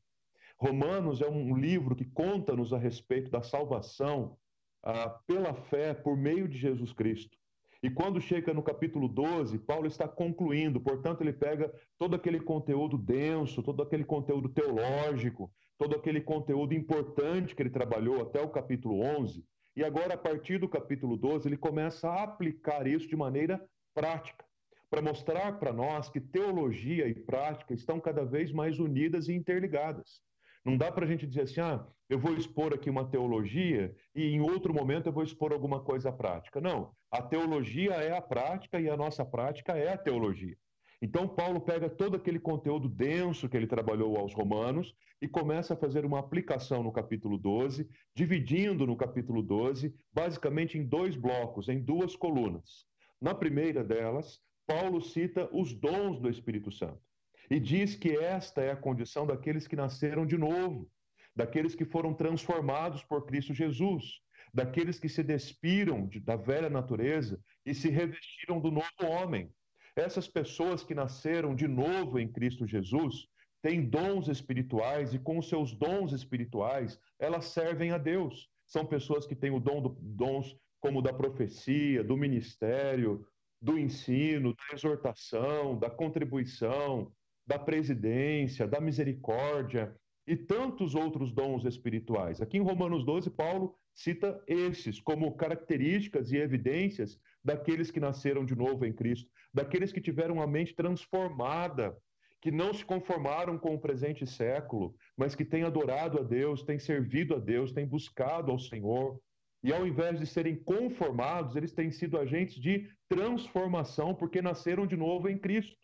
Romanos 0.60 1.22
é 1.22 1.26
um 1.26 1.56
livro 1.56 1.96
que 1.96 2.04
conta-nos 2.04 2.74
a 2.74 2.78
respeito 2.78 3.30
da 3.30 3.40
salvação 3.40 4.36
ah, 4.84 5.18
pela 5.26 5.54
fé 5.54 5.94
por 5.94 6.16
meio 6.16 6.46
de 6.46 6.58
Jesus 6.58 6.92
Cristo. 6.92 7.36
E 7.82 7.90
quando 7.90 8.20
chega 8.20 8.54
no 8.54 8.62
capítulo 8.62 9.08
12, 9.08 9.58
Paulo 9.58 9.86
está 9.86 10.06
concluindo, 10.06 10.80
portanto, 10.80 11.22
ele 11.22 11.32
pega 11.32 11.72
todo 11.98 12.14
aquele 12.14 12.40
conteúdo 12.40 12.96
denso, 12.96 13.62
todo 13.62 13.82
aquele 13.82 14.04
conteúdo 14.04 14.48
teológico, 14.48 15.50
todo 15.76 15.96
aquele 15.96 16.20
conteúdo 16.20 16.72
importante 16.72 17.54
que 17.54 17.62
ele 17.62 17.70
trabalhou 17.70 18.22
até 18.22 18.40
o 18.40 18.48
capítulo 18.48 19.00
11, 19.00 19.44
e 19.76 19.82
agora, 19.82 20.14
a 20.14 20.18
partir 20.18 20.58
do 20.58 20.68
capítulo 20.68 21.16
12, 21.16 21.48
ele 21.48 21.56
começa 21.56 22.08
a 22.08 22.22
aplicar 22.22 22.86
isso 22.86 23.08
de 23.08 23.16
maneira 23.16 23.60
prática 23.92 24.44
para 24.88 25.02
mostrar 25.02 25.58
para 25.58 25.72
nós 25.72 26.08
que 26.08 26.20
teologia 26.20 27.08
e 27.08 27.14
prática 27.14 27.74
estão 27.74 27.98
cada 27.98 28.24
vez 28.24 28.52
mais 28.52 28.78
unidas 28.78 29.28
e 29.28 29.34
interligadas. 29.34 30.22
Não 30.64 30.78
dá 30.78 30.90
para 30.90 31.04
a 31.04 31.08
gente 31.08 31.26
dizer 31.26 31.42
assim, 31.42 31.60
ah, 31.60 31.86
eu 32.08 32.18
vou 32.18 32.34
expor 32.34 32.72
aqui 32.72 32.88
uma 32.88 33.04
teologia 33.04 33.94
e 34.14 34.24
em 34.24 34.40
outro 34.40 34.72
momento 34.72 35.06
eu 35.06 35.12
vou 35.12 35.22
expor 35.22 35.52
alguma 35.52 35.80
coisa 35.80 36.10
prática. 36.10 36.60
Não, 36.60 36.92
a 37.10 37.20
teologia 37.20 37.92
é 37.94 38.16
a 38.16 38.22
prática 38.22 38.80
e 38.80 38.88
a 38.88 38.96
nossa 38.96 39.24
prática 39.24 39.72
é 39.72 39.92
a 39.92 39.98
teologia. 39.98 40.56
Então, 41.02 41.28
Paulo 41.28 41.60
pega 41.60 41.90
todo 41.90 42.16
aquele 42.16 42.38
conteúdo 42.38 42.88
denso 42.88 43.46
que 43.46 43.56
ele 43.56 43.66
trabalhou 43.66 44.16
aos 44.16 44.32
Romanos 44.32 44.94
e 45.20 45.28
começa 45.28 45.74
a 45.74 45.76
fazer 45.76 46.02
uma 46.06 46.18
aplicação 46.18 46.82
no 46.82 46.90
capítulo 46.90 47.36
12, 47.36 47.86
dividindo 48.14 48.86
no 48.86 48.96
capítulo 48.96 49.42
12, 49.42 49.94
basicamente 50.14 50.78
em 50.78 50.86
dois 50.86 51.14
blocos, 51.14 51.68
em 51.68 51.78
duas 51.78 52.16
colunas. 52.16 52.86
Na 53.20 53.34
primeira 53.34 53.84
delas, 53.84 54.40
Paulo 54.66 55.02
cita 55.02 55.46
os 55.52 55.74
dons 55.74 56.18
do 56.20 56.30
Espírito 56.30 56.72
Santo 56.72 57.02
e 57.50 57.60
diz 57.60 57.94
que 57.94 58.16
esta 58.16 58.62
é 58.62 58.70
a 58.70 58.76
condição 58.76 59.26
daqueles 59.26 59.66
que 59.66 59.76
nasceram 59.76 60.26
de 60.26 60.36
novo, 60.36 60.90
daqueles 61.34 61.74
que 61.74 61.84
foram 61.84 62.14
transformados 62.14 63.02
por 63.02 63.26
Cristo 63.26 63.52
Jesus, 63.52 64.20
daqueles 64.52 64.98
que 64.98 65.08
se 65.08 65.22
despiram 65.22 66.06
de, 66.06 66.20
da 66.20 66.36
velha 66.36 66.70
natureza 66.70 67.40
e 67.66 67.74
se 67.74 67.88
revestiram 67.88 68.60
do 68.60 68.70
novo 68.70 68.86
homem. 69.02 69.52
Essas 69.96 70.28
pessoas 70.28 70.82
que 70.82 70.94
nasceram 70.94 71.54
de 71.54 71.68
novo 71.68 72.18
em 72.18 72.30
Cristo 72.30 72.66
Jesus 72.66 73.28
têm 73.62 73.88
dons 73.88 74.28
espirituais 74.28 75.14
e 75.14 75.18
com 75.18 75.40
seus 75.40 75.72
dons 75.72 76.12
espirituais 76.12 77.00
elas 77.18 77.46
servem 77.46 77.92
a 77.92 77.98
Deus. 77.98 78.48
São 78.66 78.84
pessoas 78.84 79.26
que 79.26 79.34
têm 79.34 79.50
o 79.50 79.60
dom 79.60 79.82
do, 79.82 79.96
dons 80.00 80.56
como 80.80 81.00
da 81.00 81.12
profecia, 81.12 82.04
do 82.04 82.16
ministério, 82.16 83.26
do 83.60 83.78
ensino, 83.78 84.54
da 84.54 84.74
exortação, 84.74 85.78
da 85.78 85.88
contribuição, 85.88 87.10
da 87.46 87.58
presidência, 87.58 88.66
da 88.66 88.80
misericórdia 88.80 89.94
e 90.26 90.36
tantos 90.36 90.94
outros 90.94 91.32
dons 91.32 91.64
espirituais. 91.64 92.40
Aqui 92.40 92.56
em 92.56 92.62
Romanos 92.62 93.04
12, 93.04 93.30
Paulo 93.30 93.74
cita 93.94 94.42
esses 94.46 94.98
como 95.00 95.36
características 95.36 96.32
e 96.32 96.36
evidências 96.36 97.18
daqueles 97.44 97.90
que 97.90 98.00
nasceram 98.00 98.44
de 98.44 98.56
novo 98.56 98.84
em 98.86 98.92
Cristo, 98.92 99.30
daqueles 99.52 99.92
que 99.92 100.00
tiveram 100.00 100.40
a 100.40 100.46
mente 100.46 100.74
transformada, 100.74 101.96
que 102.40 102.50
não 102.50 102.74
se 102.74 102.84
conformaram 102.84 103.58
com 103.58 103.74
o 103.74 103.80
presente 103.80 104.26
século, 104.26 104.94
mas 105.16 105.34
que 105.34 105.44
têm 105.44 105.62
adorado 105.62 106.18
a 106.18 106.22
Deus, 106.22 106.62
têm 106.62 106.78
servido 106.78 107.34
a 107.34 107.38
Deus, 107.38 107.72
têm 107.72 107.86
buscado 107.86 108.50
ao 108.50 108.58
Senhor, 108.58 109.20
e 109.62 109.72
ao 109.72 109.86
invés 109.86 110.18
de 110.18 110.26
serem 110.26 110.56
conformados, 110.56 111.56
eles 111.56 111.72
têm 111.72 111.90
sido 111.90 112.18
agentes 112.18 112.56
de 112.56 112.86
transformação, 113.08 114.14
porque 114.14 114.42
nasceram 114.42 114.86
de 114.86 114.94
novo 114.94 115.26
em 115.28 115.38
Cristo. 115.38 115.74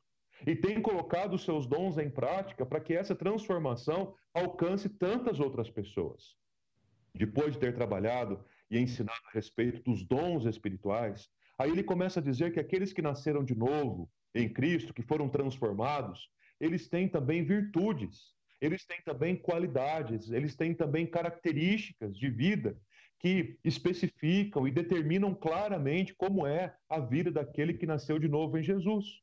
E 0.47 0.57
têm 0.57 0.81
colocado 0.81 1.39
seus 1.39 1.67
dons 1.67 1.99
em 1.99 2.11
prática 2.11 2.65
para 2.65 2.81
que 2.81 2.95
essa 2.95 3.15
transformação 3.15 4.15
alcance 4.33 4.89
tantas 4.89 5.41
outras 5.41 5.71
pessoas. 5.71 6.37
Depois 7.15 7.55
de 7.55 7.59
ter 7.59 7.75
trabalhado 7.75 8.45
e 8.71 8.79
ensinado 8.79 9.21
a 9.27 9.33
respeito 9.33 9.83
dos 9.83 10.03
dons 10.03 10.47
espirituais, 10.47 11.29
Aí 11.61 11.71
ele 11.71 11.83
começa 11.83 12.21
a 12.21 12.23
dizer 12.23 12.55
que 12.55 12.59
aqueles 12.59 12.91
que 12.91 13.03
nasceram 13.03 13.45
de 13.45 13.55
novo 13.55 14.11
em 14.35 14.49
Cristo, 14.49 14.95
que 14.95 15.03
foram 15.03 15.29
transformados, 15.29 16.31
eles 16.59 16.89
têm 16.89 17.07
também 17.07 17.45
virtudes, 17.45 18.33
eles 18.63 18.87
têm 18.87 19.03
também 19.03 19.37
qualidades, 19.37 20.31
eles 20.31 20.57
têm 20.57 20.75
também 20.75 21.05
características 21.07 22.17
de 22.17 22.31
vida 22.31 22.79
que 23.19 23.59
especificam 23.63 24.67
e 24.67 24.71
determinam 24.71 25.35
claramente 25.35 26.15
como 26.15 26.47
é 26.47 26.75
a 26.89 26.99
vida 26.99 27.31
daquele 27.31 27.75
que 27.75 27.85
nasceu 27.85 28.19
de 28.19 28.27
novo 28.27 28.57
em 28.57 28.63
Jesus. 28.63 29.21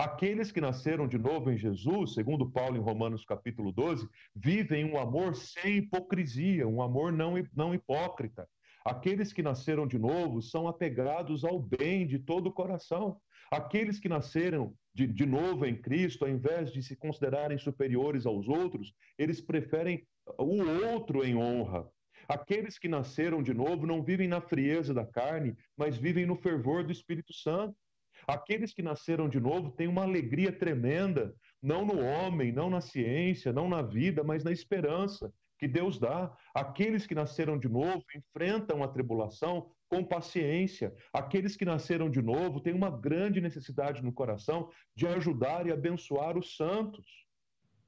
Aqueles 0.00 0.50
que 0.50 0.62
nasceram 0.62 1.06
de 1.06 1.18
novo 1.18 1.50
em 1.50 1.58
Jesus, 1.58 2.14
segundo 2.14 2.50
Paulo 2.50 2.74
em 2.74 2.80
Romanos 2.80 3.22
capítulo 3.22 3.70
12, 3.70 4.08
vivem 4.34 4.82
um 4.82 4.98
amor 4.98 5.36
sem 5.36 5.76
hipocrisia, 5.76 6.66
um 6.66 6.80
amor 6.80 7.12
não, 7.12 7.34
não 7.54 7.74
hipócrita. 7.74 8.48
Aqueles 8.82 9.30
que 9.30 9.42
nasceram 9.42 9.86
de 9.86 9.98
novo 9.98 10.40
são 10.40 10.66
apegados 10.66 11.44
ao 11.44 11.60
bem 11.60 12.06
de 12.06 12.18
todo 12.18 12.46
o 12.46 12.52
coração. 12.52 13.20
Aqueles 13.52 14.00
que 14.00 14.08
nasceram 14.08 14.72
de, 14.94 15.06
de 15.06 15.26
novo 15.26 15.66
em 15.66 15.76
Cristo, 15.76 16.24
ao 16.24 16.30
invés 16.30 16.72
de 16.72 16.82
se 16.82 16.96
considerarem 16.96 17.58
superiores 17.58 18.24
aos 18.24 18.48
outros, 18.48 18.94
eles 19.18 19.38
preferem 19.38 20.02
o 20.38 20.62
outro 20.94 21.22
em 21.22 21.36
honra. 21.36 21.86
Aqueles 22.26 22.78
que 22.78 22.88
nasceram 22.88 23.42
de 23.42 23.52
novo 23.52 23.86
não 23.86 24.02
vivem 24.02 24.28
na 24.28 24.40
frieza 24.40 24.94
da 24.94 25.04
carne, 25.04 25.54
mas 25.76 25.98
vivem 25.98 26.24
no 26.24 26.36
fervor 26.36 26.84
do 26.84 26.90
Espírito 26.90 27.34
Santo. 27.34 27.76
Aqueles 28.26 28.72
que 28.72 28.82
nasceram 28.82 29.28
de 29.28 29.40
novo 29.40 29.70
têm 29.70 29.88
uma 29.88 30.02
alegria 30.02 30.52
tremenda, 30.52 31.34
não 31.62 31.84
no 31.84 32.00
homem, 32.00 32.52
não 32.52 32.70
na 32.70 32.80
ciência, 32.80 33.52
não 33.52 33.68
na 33.68 33.82
vida, 33.82 34.22
mas 34.24 34.44
na 34.44 34.52
esperança 34.52 35.32
que 35.58 35.68
Deus 35.68 35.98
dá. 35.98 36.34
Aqueles 36.54 37.06
que 37.06 37.14
nasceram 37.14 37.58
de 37.58 37.68
novo 37.68 38.02
enfrentam 38.16 38.82
a 38.82 38.88
tribulação 38.88 39.70
com 39.88 40.02
paciência. 40.02 40.94
Aqueles 41.12 41.54
que 41.56 41.64
nasceram 41.64 42.08
de 42.08 42.22
novo 42.22 42.60
têm 42.60 42.72
uma 42.72 42.90
grande 42.90 43.40
necessidade 43.40 44.02
no 44.02 44.12
coração 44.12 44.70
de 44.96 45.06
ajudar 45.06 45.66
e 45.66 45.72
abençoar 45.72 46.38
os 46.38 46.56
santos. 46.56 47.06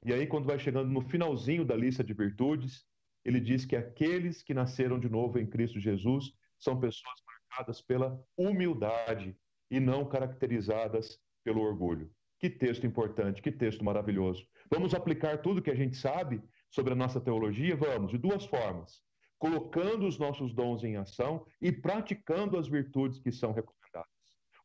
E 0.05 0.13
aí, 0.13 0.27
quando 0.27 0.45
vai 0.45 0.59
chegando 0.59 0.91
no 0.91 1.01
finalzinho 1.01 1.65
da 1.65 1.75
lista 1.75 2.03
de 2.03 2.13
virtudes, 2.13 2.85
ele 3.25 3.39
diz 3.39 3.65
que 3.65 3.75
aqueles 3.75 4.43
que 4.43 4.53
nasceram 4.53 4.99
de 4.99 5.09
novo 5.09 5.39
em 5.39 5.47
Cristo 5.47 5.79
Jesus 5.79 6.33
são 6.59 6.79
pessoas 6.79 7.15
marcadas 7.25 7.81
pela 7.81 8.21
humildade 8.37 9.35
e 9.75 9.79
não 9.79 10.05
caracterizadas 10.05 11.19
pelo 11.43 11.61
orgulho. 11.61 12.11
Que 12.39 12.47
texto 12.47 12.85
importante, 12.85 13.41
que 13.41 13.51
texto 13.51 13.83
maravilhoso. 13.83 14.45
Vamos 14.69 14.93
aplicar 14.93 15.41
tudo 15.41 15.63
que 15.63 15.71
a 15.71 15.75
gente 15.75 15.97
sabe 15.97 16.43
sobre 16.69 16.93
a 16.93 16.95
nossa 16.95 17.19
teologia? 17.19 17.75
Vamos, 17.75 18.11
de 18.11 18.19
duas 18.19 18.45
formas: 18.45 19.01
colocando 19.39 20.05
os 20.05 20.19
nossos 20.19 20.53
dons 20.53 20.83
em 20.83 20.95
ação 20.95 21.43
e 21.59 21.71
praticando 21.71 22.55
as 22.57 22.67
virtudes 22.67 23.19
que 23.19 23.31
são 23.31 23.51
recomendadas. 23.51 24.11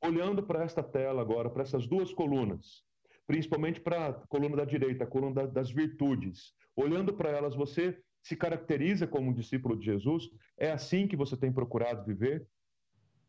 Olhando 0.05 0.43
para 0.43 0.63
esta 0.63 0.83
tela 0.83 1.23
agora, 1.23 1.49
para 1.49 1.63
essas 1.63 1.87
duas 1.87 2.13
colunas, 2.13 2.85
principalmente 3.27 3.81
para 3.81 4.09
a 4.09 4.13
coluna 4.13 4.57
da 4.59 4.65
direita, 4.67 5.05
a 5.05 5.07
coluna 5.07 5.47
das 5.47 5.71
virtudes. 5.71 6.53
Olhando 6.77 7.15
para 7.15 7.31
elas, 7.31 7.55
você 7.55 7.99
se 8.23 8.37
caracteriza 8.37 9.07
como 9.07 9.31
um 9.31 9.33
discípulo 9.33 9.75
de 9.75 9.87
Jesus? 9.87 10.29
É 10.59 10.71
assim 10.71 11.09
que 11.09 11.17
você 11.17 11.35
tem 11.35 11.51
procurado 11.51 12.05
viver? 12.05 12.47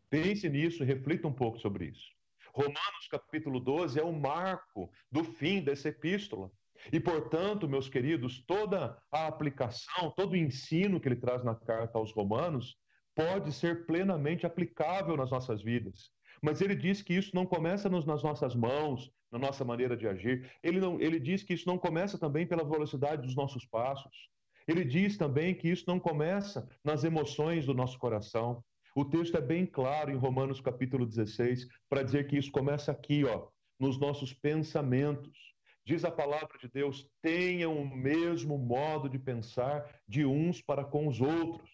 Pense 0.09 0.49
nisso, 0.49 0.83
reflita 0.83 1.27
um 1.27 1.33
pouco 1.33 1.59
sobre 1.59 1.85
isso. 1.85 2.09
Romanos 2.53 3.07
capítulo 3.09 3.59
12 3.59 3.99
é 3.99 4.03
o 4.03 4.11
marco 4.11 4.91
do 5.11 5.23
fim 5.23 5.61
dessa 5.61 5.89
epístola. 5.89 6.51
E, 6.91 6.99
portanto, 6.99 7.67
meus 7.67 7.89
queridos, 7.89 8.43
toda 8.45 8.97
a 9.11 9.27
aplicação, 9.27 10.11
todo 10.15 10.33
o 10.33 10.37
ensino 10.37 10.99
que 10.99 11.07
ele 11.07 11.15
traz 11.15 11.43
na 11.43 11.53
carta 11.53 11.97
aos 11.97 12.11
Romanos 12.11 12.77
pode 13.13 13.51
ser 13.51 13.85
plenamente 13.85 14.45
aplicável 14.45 15.17
nas 15.17 15.29
nossas 15.29 15.61
vidas. 15.61 16.09
Mas 16.41 16.61
ele 16.61 16.75
diz 16.75 17.01
que 17.01 17.13
isso 17.13 17.35
não 17.35 17.45
começa 17.45 17.89
nas 17.89 18.05
nossas 18.05 18.55
mãos, 18.55 19.11
na 19.31 19.37
nossa 19.37 19.65
maneira 19.65 19.95
de 19.95 20.07
agir. 20.07 20.49
Ele, 20.63 20.79
não, 20.79 20.99
ele 20.99 21.19
diz 21.19 21.43
que 21.43 21.53
isso 21.53 21.67
não 21.67 21.77
começa 21.77 22.17
também 22.17 22.47
pela 22.47 22.63
velocidade 22.63 23.21
dos 23.21 23.35
nossos 23.35 23.65
passos. 23.65 24.29
Ele 24.67 24.85
diz 24.85 25.17
também 25.17 25.53
que 25.53 25.67
isso 25.67 25.83
não 25.87 25.99
começa 25.99 26.67
nas 26.83 27.03
emoções 27.03 27.65
do 27.65 27.73
nosso 27.73 27.97
coração. 27.99 28.63
O 28.95 29.05
texto 29.05 29.37
é 29.37 29.41
bem 29.41 29.65
claro 29.65 30.11
em 30.11 30.17
Romanos 30.17 30.59
capítulo 30.59 31.05
16 31.05 31.67
para 31.87 32.03
dizer 32.03 32.27
que 32.27 32.37
isso 32.37 32.51
começa 32.51 32.91
aqui, 32.91 33.23
ó, 33.23 33.47
nos 33.79 33.99
nossos 33.99 34.33
pensamentos. 34.33 35.37
Diz 35.85 36.03
a 36.03 36.11
palavra 36.11 36.57
de 36.59 36.67
Deus: 36.67 37.07
tenham 37.21 37.79
o 37.79 37.95
mesmo 37.95 38.57
modo 38.57 39.09
de 39.09 39.19
pensar 39.19 40.01
de 40.07 40.25
uns 40.25 40.61
para 40.61 40.83
com 40.83 41.07
os 41.07 41.21
outros. 41.21 41.69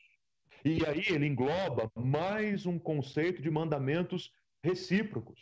E 0.63 0.85
aí 0.85 1.03
ele 1.09 1.27
engloba 1.27 1.91
mais 1.95 2.65
um 2.65 2.79
conceito 2.79 3.41
de 3.41 3.49
mandamentos 3.49 4.31
recíprocos. 4.63 5.39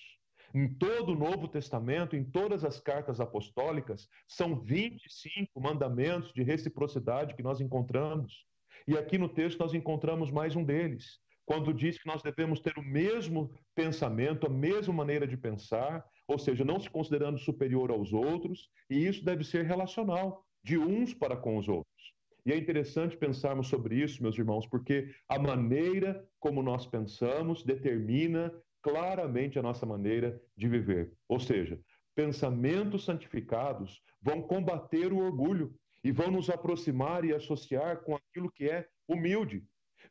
Em 0.53 0.71
todo 0.71 1.13
o 1.13 1.17
Novo 1.17 1.47
Testamento, 1.47 2.15
em 2.15 2.23
todas 2.23 2.63
as 2.63 2.79
cartas 2.79 3.19
apostólicas, 3.19 4.07
são 4.27 4.59
25 4.59 5.59
mandamentos 5.59 6.31
de 6.31 6.43
reciprocidade 6.43 7.35
que 7.35 7.41
nós 7.41 7.59
encontramos. 7.59 8.45
E 8.87 8.97
aqui 8.97 9.17
no 9.17 9.29
texto 9.29 9.59
nós 9.59 9.73
encontramos 9.73 10.29
mais 10.29 10.55
um 10.55 10.63
deles, 10.63 11.19
quando 11.45 11.73
diz 11.73 11.97
que 11.97 12.07
nós 12.07 12.21
devemos 12.21 12.59
ter 12.59 12.77
o 12.77 12.83
mesmo 12.83 13.51
pensamento, 13.75 14.47
a 14.47 14.49
mesma 14.49 14.93
maneira 14.93 15.27
de 15.27 15.37
pensar, 15.37 16.05
ou 16.27 16.39
seja, 16.39 16.63
não 16.63 16.79
se 16.79 16.89
considerando 16.89 17.37
superior 17.37 17.91
aos 17.91 18.13
outros, 18.13 18.69
e 18.89 19.05
isso 19.05 19.23
deve 19.23 19.43
ser 19.43 19.65
relacional, 19.65 20.45
de 20.63 20.77
uns 20.77 21.13
para 21.13 21.35
com 21.35 21.57
os 21.57 21.67
outros. 21.67 22.13
E 22.45 22.51
é 22.51 22.57
interessante 22.57 23.17
pensarmos 23.17 23.67
sobre 23.67 23.95
isso, 23.95 24.21
meus 24.21 24.37
irmãos, 24.37 24.67
porque 24.67 25.13
a 25.29 25.39
maneira 25.39 26.25
como 26.39 26.61
nós 26.61 26.85
pensamos 26.85 27.63
determina 27.63 28.53
claramente 28.81 29.57
a 29.57 29.61
nossa 29.61 29.85
maneira 29.85 30.41
de 30.57 30.67
viver. 30.67 31.13
Ou 31.27 31.39
seja, 31.39 31.79
pensamentos 32.13 33.05
santificados 33.05 34.01
vão 34.21 34.41
combater 34.41 35.13
o 35.13 35.19
orgulho 35.19 35.73
e 36.03 36.11
vão 36.11 36.29
nos 36.29 36.49
aproximar 36.49 37.23
e 37.23 37.33
associar 37.33 38.03
com 38.03 38.15
aquilo 38.15 38.51
que 38.51 38.69
é 38.69 38.85
humilde. 39.07 39.63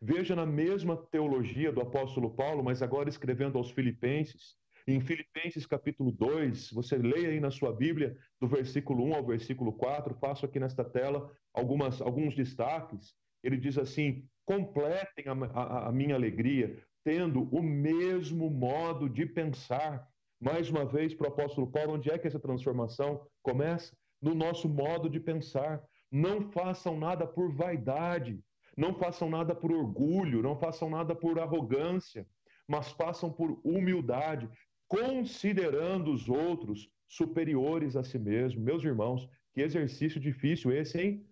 Veja 0.05 0.35
na 0.35 0.45
mesma 0.45 0.97
teologia 0.97 1.71
do 1.71 1.81
apóstolo 1.81 2.35
Paulo, 2.35 2.61
mas 2.61 2.83
agora 2.83 3.09
escrevendo 3.09 3.57
aos 3.57 3.71
Filipenses, 3.71 4.57
em 4.85 5.01
Filipenses 5.01 5.65
capítulo 5.65 6.11
2, 6.11 6.73
você 6.73 6.97
leia 6.97 7.29
aí 7.29 7.39
na 7.39 7.53
sua 7.53 7.73
Bíblia, 7.73 8.19
do 8.41 8.49
versículo 8.49 9.05
1 9.05 9.15
ao 9.15 9.25
versículo 9.25 9.73
4, 9.73 10.13
faço 10.17 10.45
aqui 10.45 10.59
nesta 10.59 10.83
tela 10.83 11.31
algumas, 11.55 12.01
alguns 12.01 12.35
destaques. 12.35 13.15
Ele 13.45 13.57
diz 13.57 13.79
assim: 13.79 14.27
completem 14.45 15.27
a, 15.29 15.35
a, 15.35 15.89
a 15.91 15.93
minha 15.93 16.17
alegria, 16.17 16.83
tendo 17.05 17.45
o 17.57 17.63
mesmo 17.63 18.51
modo 18.51 19.09
de 19.09 19.25
pensar. 19.25 20.05
Mais 20.41 20.69
uma 20.69 20.85
vez, 20.85 21.15
para 21.15 21.29
o 21.29 21.33
apóstolo 21.33 21.71
Paulo, 21.71 21.93
onde 21.93 22.11
é 22.11 22.19
que 22.19 22.27
essa 22.27 22.41
transformação 22.41 23.25
começa? 23.41 23.97
No 24.21 24.35
nosso 24.35 24.69
modo 24.69 25.09
de 25.09 25.21
pensar. 25.21 25.81
Não 26.11 26.51
façam 26.51 26.99
nada 26.99 27.25
por 27.25 27.55
vaidade, 27.55 28.43
não 28.77 28.95
façam 28.95 29.29
nada 29.29 29.55
por 29.55 29.73
orgulho, 29.73 30.43
não 30.43 30.57
façam 30.57 30.89
nada 30.89 31.15
por 31.15 31.39
arrogância, 31.39 32.27
mas 32.67 32.91
façam 32.93 33.31
por 33.31 33.61
humildade, 33.65 34.49
considerando 34.89 36.13
os 36.13 36.29
outros 36.29 36.89
superiores 37.07 37.97
a 37.97 38.03
si 38.03 38.19
mesmo. 38.19 38.63
Meus 38.63 38.85
irmãos, 38.85 39.29
que 39.53 39.61
exercício 39.61 40.21
difícil 40.21 40.73
esse, 40.73 40.99
hein? 40.99 41.27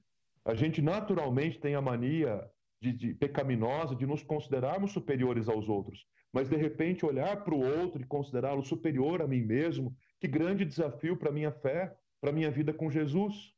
A 0.44 0.54
gente 0.54 0.82
naturalmente 0.82 1.58
tem 1.58 1.74
a 1.74 1.80
mania 1.80 2.50
de, 2.80 2.92
de 2.92 3.14
pecaminosa 3.14 3.94
de 3.94 4.06
nos 4.06 4.22
considerarmos 4.22 4.92
superiores 4.92 5.48
aos 5.48 5.68
outros, 5.68 6.06
mas 6.32 6.48
de 6.48 6.56
repente 6.56 7.04
olhar 7.04 7.44
para 7.44 7.54
o 7.54 7.80
outro 7.80 8.00
e 8.00 8.06
considerá-lo 8.06 8.62
superior 8.62 9.20
a 9.20 9.26
mim 9.26 9.42
mesmo, 9.42 9.94
que 10.18 10.26
grande 10.26 10.64
desafio 10.64 11.16
para 11.16 11.32
minha 11.32 11.52
fé, 11.52 11.94
para 12.20 12.32
minha 12.32 12.50
vida 12.50 12.72
com 12.72 12.90
Jesus. 12.90 13.54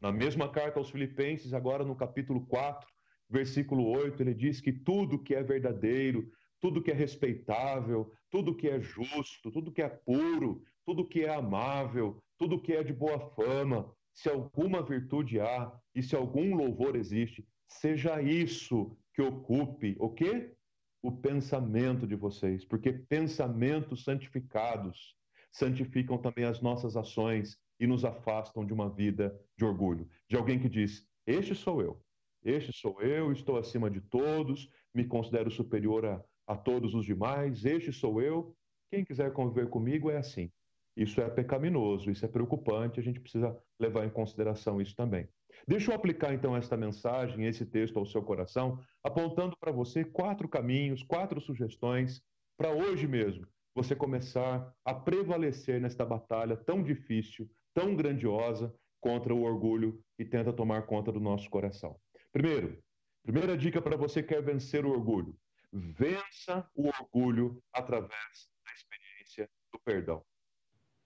Na 0.00 0.12
mesma 0.12 0.48
carta 0.48 0.78
aos 0.78 0.90
Filipenses, 0.90 1.54
agora 1.54 1.84
no 1.84 1.96
capítulo 1.96 2.46
4, 2.46 2.86
versículo 3.28 3.86
8, 3.86 4.22
ele 4.22 4.34
diz 4.34 4.60
que 4.60 4.72
tudo 4.72 5.22
que 5.22 5.34
é 5.34 5.42
verdadeiro, 5.42 6.30
tudo 6.60 6.82
que 6.82 6.90
é 6.90 6.94
respeitável, 6.94 8.12
tudo 8.30 8.54
que 8.54 8.68
é 8.68 8.80
justo, 8.80 9.50
tudo 9.50 9.72
que 9.72 9.82
é 9.82 9.88
puro, 9.88 10.62
tudo 10.84 11.06
que 11.06 11.24
é 11.24 11.34
amável, 11.34 12.22
tudo 12.38 12.60
que 12.60 12.72
é 12.72 12.82
de 12.82 12.92
boa 12.92 13.18
fama, 13.30 13.92
se 14.12 14.28
alguma 14.28 14.82
virtude 14.82 15.40
há 15.40 15.72
e 15.94 16.02
se 16.02 16.14
algum 16.14 16.54
louvor 16.54 16.96
existe, 16.96 17.46
seja 17.66 18.22
isso 18.22 18.96
que 19.12 19.22
ocupe 19.22 19.96
o 19.98 20.10
quê? 20.10 20.54
O 21.02 21.12
pensamento 21.12 22.06
de 22.06 22.14
vocês, 22.14 22.64
porque 22.64 22.92
pensamentos 22.92 24.04
santificados 24.04 25.16
santificam 25.52 26.18
também 26.18 26.44
as 26.44 26.60
nossas 26.60 26.96
ações 26.96 27.58
e 27.84 27.86
nos 27.86 28.02
afastam 28.02 28.64
de 28.64 28.72
uma 28.72 28.88
vida 28.88 29.38
de 29.58 29.64
orgulho, 29.64 30.08
de 30.26 30.36
alguém 30.36 30.58
que 30.58 30.70
diz: 30.70 31.06
Este 31.26 31.54
sou 31.54 31.82
eu, 31.82 32.00
este 32.42 32.72
sou 32.72 33.00
eu, 33.02 33.30
estou 33.30 33.58
acima 33.58 33.90
de 33.90 34.00
todos, 34.00 34.70
me 34.94 35.04
considero 35.04 35.50
superior 35.50 36.06
a, 36.06 36.24
a 36.46 36.56
todos 36.56 36.94
os 36.94 37.04
demais, 37.04 37.64
este 37.64 37.92
sou 37.92 38.22
eu. 38.22 38.56
Quem 38.90 39.04
quiser 39.04 39.32
conviver 39.32 39.68
comigo 39.68 40.10
é 40.10 40.16
assim. 40.16 40.50
Isso 40.96 41.20
é 41.20 41.28
pecaminoso, 41.28 42.10
isso 42.10 42.24
é 42.24 42.28
preocupante, 42.28 43.00
a 43.00 43.02
gente 43.02 43.20
precisa 43.20 43.54
levar 43.78 44.06
em 44.06 44.10
consideração 44.10 44.80
isso 44.80 44.94
também. 44.94 45.28
Deixa 45.68 45.90
eu 45.90 45.96
aplicar 45.96 46.32
então 46.32 46.56
esta 46.56 46.76
mensagem, 46.76 47.44
esse 47.44 47.66
texto 47.66 47.98
ao 47.98 48.06
seu 48.06 48.22
coração, 48.22 48.78
apontando 49.02 49.56
para 49.58 49.72
você 49.72 50.04
quatro 50.04 50.48
caminhos, 50.48 51.02
quatro 51.02 51.40
sugestões 51.40 52.22
para 52.56 52.70
hoje 52.70 53.06
mesmo 53.06 53.46
você 53.74 53.96
começar 53.96 54.72
a 54.84 54.94
prevalecer 54.94 55.80
nesta 55.80 56.06
batalha 56.06 56.56
tão 56.56 56.82
difícil, 56.82 57.50
tão 57.74 57.94
grandiosa 57.94 58.74
contra 59.00 59.34
o 59.34 59.42
orgulho 59.42 60.02
que 60.16 60.24
tenta 60.24 60.52
tomar 60.52 60.86
conta 60.86 61.12
do 61.12 61.20
nosso 61.20 61.50
coração. 61.50 62.00
Primeiro, 62.32 62.82
primeira 63.22 63.56
dica 63.56 63.82
para 63.82 63.96
você 63.96 64.22
que 64.22 64.32
quer 64.32 64.42
vencer 64.42 64.86
o 64.86 64.90
orgulho: 64.90 65.36
vença 65.72 66.66
o 66.74 66.88
orgulho 66.88 67.62
através 67.72 68.48
da 68.64 68.72
experiência 68.72 69.50
do 69.72 69.78
perdão. 69.80 70.24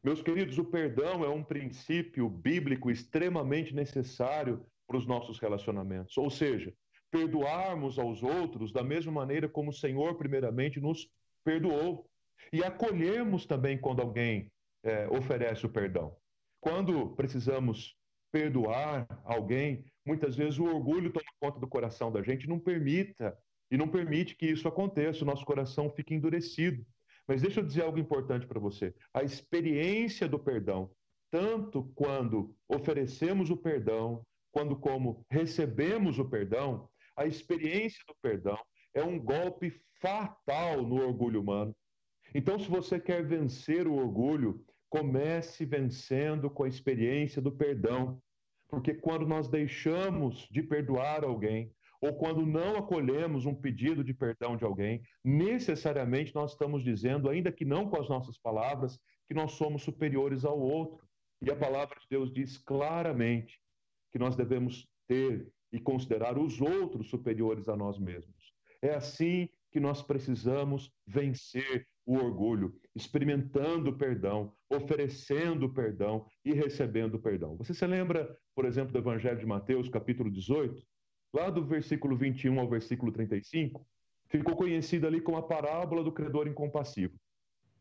Meus 0.04 0.22
queridos, 0.22 0.56
o 0.58 0.64
perdão 0.64 1.24
é 1.24 1.28
um 1.28 1.42
princípio 1.42 2.28
bíblico 2.28 2.88
extremamente 2.88 3.74
necessário 3.74 4.64
para 4.86 4.96
os 4.96 5.06
nossos 5.06 5.40
relacionamentos. 5.40 6.16
Ou 6.16 6.30
seja, 6.30 6.72
perdoarmos 7.10 7.98
aos 7.98 8.22
outros 8.22 8.72
da 8.72 8.84
mesma 8.84 9.10
maneira 9.10 9.48
como 9.48 9.70
o 9.70 9.74
Senhor, 9.74 10.14
primeiramente, 10.16 10.80
nos 10.80 11.10
perdoou. 11.42 12.08
E 12.52 12.62
acolhermos 12.62 13.44
também 13.44 13.76
quando 13.76 14.00
alguém 14.00 14.52
é, 14.84 15.08
oferece 15.08 15.66
o 15.66 15.68
perdão. 15.68 16.16
Quando 16.60 17.14
precisamos 17.14 17.96
perdoar 18.32 19.06
alguém, 19.24 19.84
muitas 20.04 20.36
vezes 20.36 20.58
o 20.58 20.64
orgulho 20.64 21.12
toma 21.12 21.30
conta 21.40 21.58
do 21.58 21.68
coração 21.68 22.12
da 22.12 22.22
gente, 22.22 22.48
não 22.48 22.58
permita 22.58 23.36
e 23.70 23.76
não 23.76 23.88
permite 23.88 24.34
que 24.34 24.46
isso 24.46 24.66
aconteça, 24.66 25.22
o 25.22 25.26
nosso 25.26 25.44
coração 25.44 25.90
fica 25.90 26.14
endurecido. 26.14 26.84
Mas 27.26 27.42
deixa 27.42 27.60
eu 27.60 27.64
dizer 27.64 27.82
algo 27.82 27.98
importante 27.98 28.46
para 28.46 28.58
você. 28.58 28.94
A 29.12 29.22
experiência 29.22 30.26
do 30.26 30.38
perdão, 30.38 30.90
tanto 31.30 31.84
quando 31.94 32.54
oferecemos 32.66 33.50
o 33.50 33.56
perdão, 33.56 34.24
quando 34.50 34.74
como 34.76 35.24
recebemos 35.30 36.18
o 36.18 36.24
perdão, 36.24 36.88
a 37.16 37.26
experiência 37.26 38.02
do 38.06 38.14
perdão 38.22 38.58
é 38.94 39.02
um 39.02 39.18
golpe 39.18 39.78
fatal 40.00 40.82
no 40.82 41.02
orgulho 41.02 41.40
humano. 41.40 41.76
Então, 42.34 42.58
se 42.58 42.68
você 42.68 42.98
quer 42.98 43.24
vencer 43.24 43.86
o 43.86 43.94
orgulho, 43.94 44.64
comece 44.88 45.64
vencendo 45.64 46.50
com 46.50 46.64
a 46.64 46.68
experiência 46.68 47.40
do 47.42 47.52
perdão. 47.52 48.20
Porque 48.68 48.94
quando 48.94 49.26
nós 49.26 49.48
deixamos 49.48 50.46
de 50.50 50.62
perdoar 50.62 51.24
alguém, 51.24 51.72
ou 52.00 52.14
quando 52.16 52.46
não 52.46 52.76
acolhemos 52.76 53.44
um 53.44 53.54
pedido 53.54 54.04
de 54.04 54.14
perdão 54.14 54.56
de 54.56 54.64
alguém, 54.64 55.02
necessariamente 55.24 56.34
nós 56.34 56.52
estamos 56.52 56.84
dizendo, 56.84 57.28
ainda 57.28 57.50
que 57.50 57.64
não 57.64 57.88
com 57.88 58.00
as 58.00 58.08
nossas 58.08 58.38
palavras, 58.38 58.98
que 59.26 59.34
nós 59.34 59.52
somos 59.52 59.82
superiores 59.82 60.44
ao 60.44 60.58
outro. 60.58 61.06
E 61.42 61.50
a 61.50 61.56
palavra 61.56 61.98
de 62.00 62.06
Deus 62.08 62.32
diz 62.32 62.56
claramente 62.58 63.60
que 64.12 64.18
nós 64.18 64.36
devemos 64.36 64.86
ter 65.06 65.48
e 65.72 65.80
considerar 65.80 66.38
os 66.38 66.60
outros 66.60 67.10
superiores 67.10 67.68
a 67.68 67.76
nós 67.76 67.98
mesmos. 67.98 68.52
É 68.80 68.94
assim 68.94 69.48
que 69.70 69.80
nós 69.80 70.02
precisamos 70.02 70.90
vencer 71.06 71.86
o 72.08 72.16
orgulho, 72.16 72.74
experimentando 72.96 73.96
perdão, 73.96 74.52
oferecendo 74.70 75.72
perdão 75.72 76.26
e 76.44 76.52
recebendo 76.52 77.18
perdão. 77.18 77.56
Você 77.58 77.74
se 77.74 77.86
lembra, 77.86 78.36
por 78.54 78.64
exemplo, 78.64 78.92
do 78.92 78.98
Evangelho 78.98 79.38
de 79.38 79.46
Mateus, 79.46 79.88
capítulo 79.88 80.30
18? 80.30 80.82
lá 81.32 81.50
do 81.50 81.64
versículo 81.64 82.16
21 82.16 82.58
ao 82.58 82.68
versículo 82.68 83.12
35, 83.12 83.86
ficou 84.28 84.56
conhecida 84.56 85.06
ali 85.06 85.20
como 85.20 85.38
a 85.38 85.46
parábola 85.46 86.02
do 86.02 86.12
credor 86.12 86.46
incompassivo. 86.46 87.18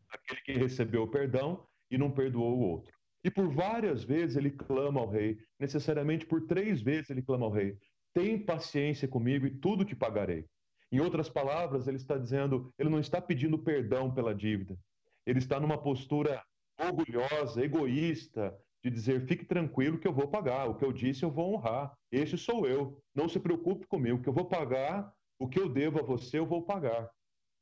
Aquele 0.10 0.41
que 0.41 0.53
recebeu 0.53 1.03
o 1.03 1.12
perdão 1.12 1.65
e 1.89 1.98
não 1.98 2.12
perdoou 2.12 2.57
o 2.57 2.62
outro. 2.62 2.96
E 3.24 3.31
por 3.31 3.50
várias 3.50 4.03
vezes 4.03 4.38
ele 4.38 4.51
clama 4.51 5.01
ao 5.01 5.10
rei, 5.10 5.38
necessariamente 5.60 6.25
por 6.25 6.46
três 6.46 6.81
vezes 6.81 7.10
ele 7.10 7.22
clama 7.22 7.46
ao 7.46 7.51
rei: 7.51 7.77
tem 8.13 8.43
paciência 8.43 9.07
comigo 9.07 9.46
e 9.46 9.51
tudo 9.60 9.84
te 9.84 9.96
pagarei. 9.96 10.46
Em 10.91 11.00
outras 11.00 11.29
palavras, 11.29 11.88
ele 11.88 11.98
está 11.98 12.17
dizendo, 12.17 12.72
ele 12.77 12.89
não 12.89 13.00
está 13.00 13.22
pedindo 13.22 13.60
perdão 13.60 14.13
pela 14.13 14.34
dívida. 14.34 14.77
Ele 15.25 15.39
está 15.39 15.60
numa 15.60 15.77
postura 15.77 16.41
orgulhosa, 16.79 17.63
egoísta, 17.63 18.58
de 18.84 18.89
dizer: 18.89 19.25
fique 19.27 19.46
tranquilo 19.46 20.00
que 20.00 20.07
eu 20.07 20.14
vou 20.14 20.27
pagar, 20.27 20.70
o 20.70 20.75
que 20.75 20.85
eu 20.85 20.94
disse 20.94 21.24
eu 21.24 21.31
vou 21.31 21.53
honrar, 21.53 21.94
esse 22.12 22.38
sou 22.38 22.68
eu, 22.68 23.01
não 23.14 23.27
se 23.27 23.40
preocupe 23.40 23.85
comigo, 23.88 24.22
que 24.22 24.29
eu 24.29 24.33
vou 24.33 24.46
pagar 24.46 25.12
o 25.40 25.48
que 25.48 25.59
eu 25.59 25.70
devo 25.70 26.00
a 26.00 26.03
você, 26.03 26.40
eu 26.40 26.46
vou 26.46 26.64
pagar. 26.64 27.09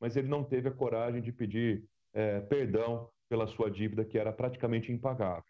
Mas 0.00 0.16
ele 0.16 0.28
não 0.28 0.44
teve 0.44 0.68
a 0.68 0.72
coragem 0.72 1.20
de 1.20 1.32
pedir 1.32 1.84
é, 2.14 2.40
perdão 2.40 3.10
pela 3.28 3.46
sua 3.46 3.70
dívida, 3.70 4.04
que 4.04 4.18
era 4.18 4.32
praticamente 4.32 4.92
impagável. 4.92 5.44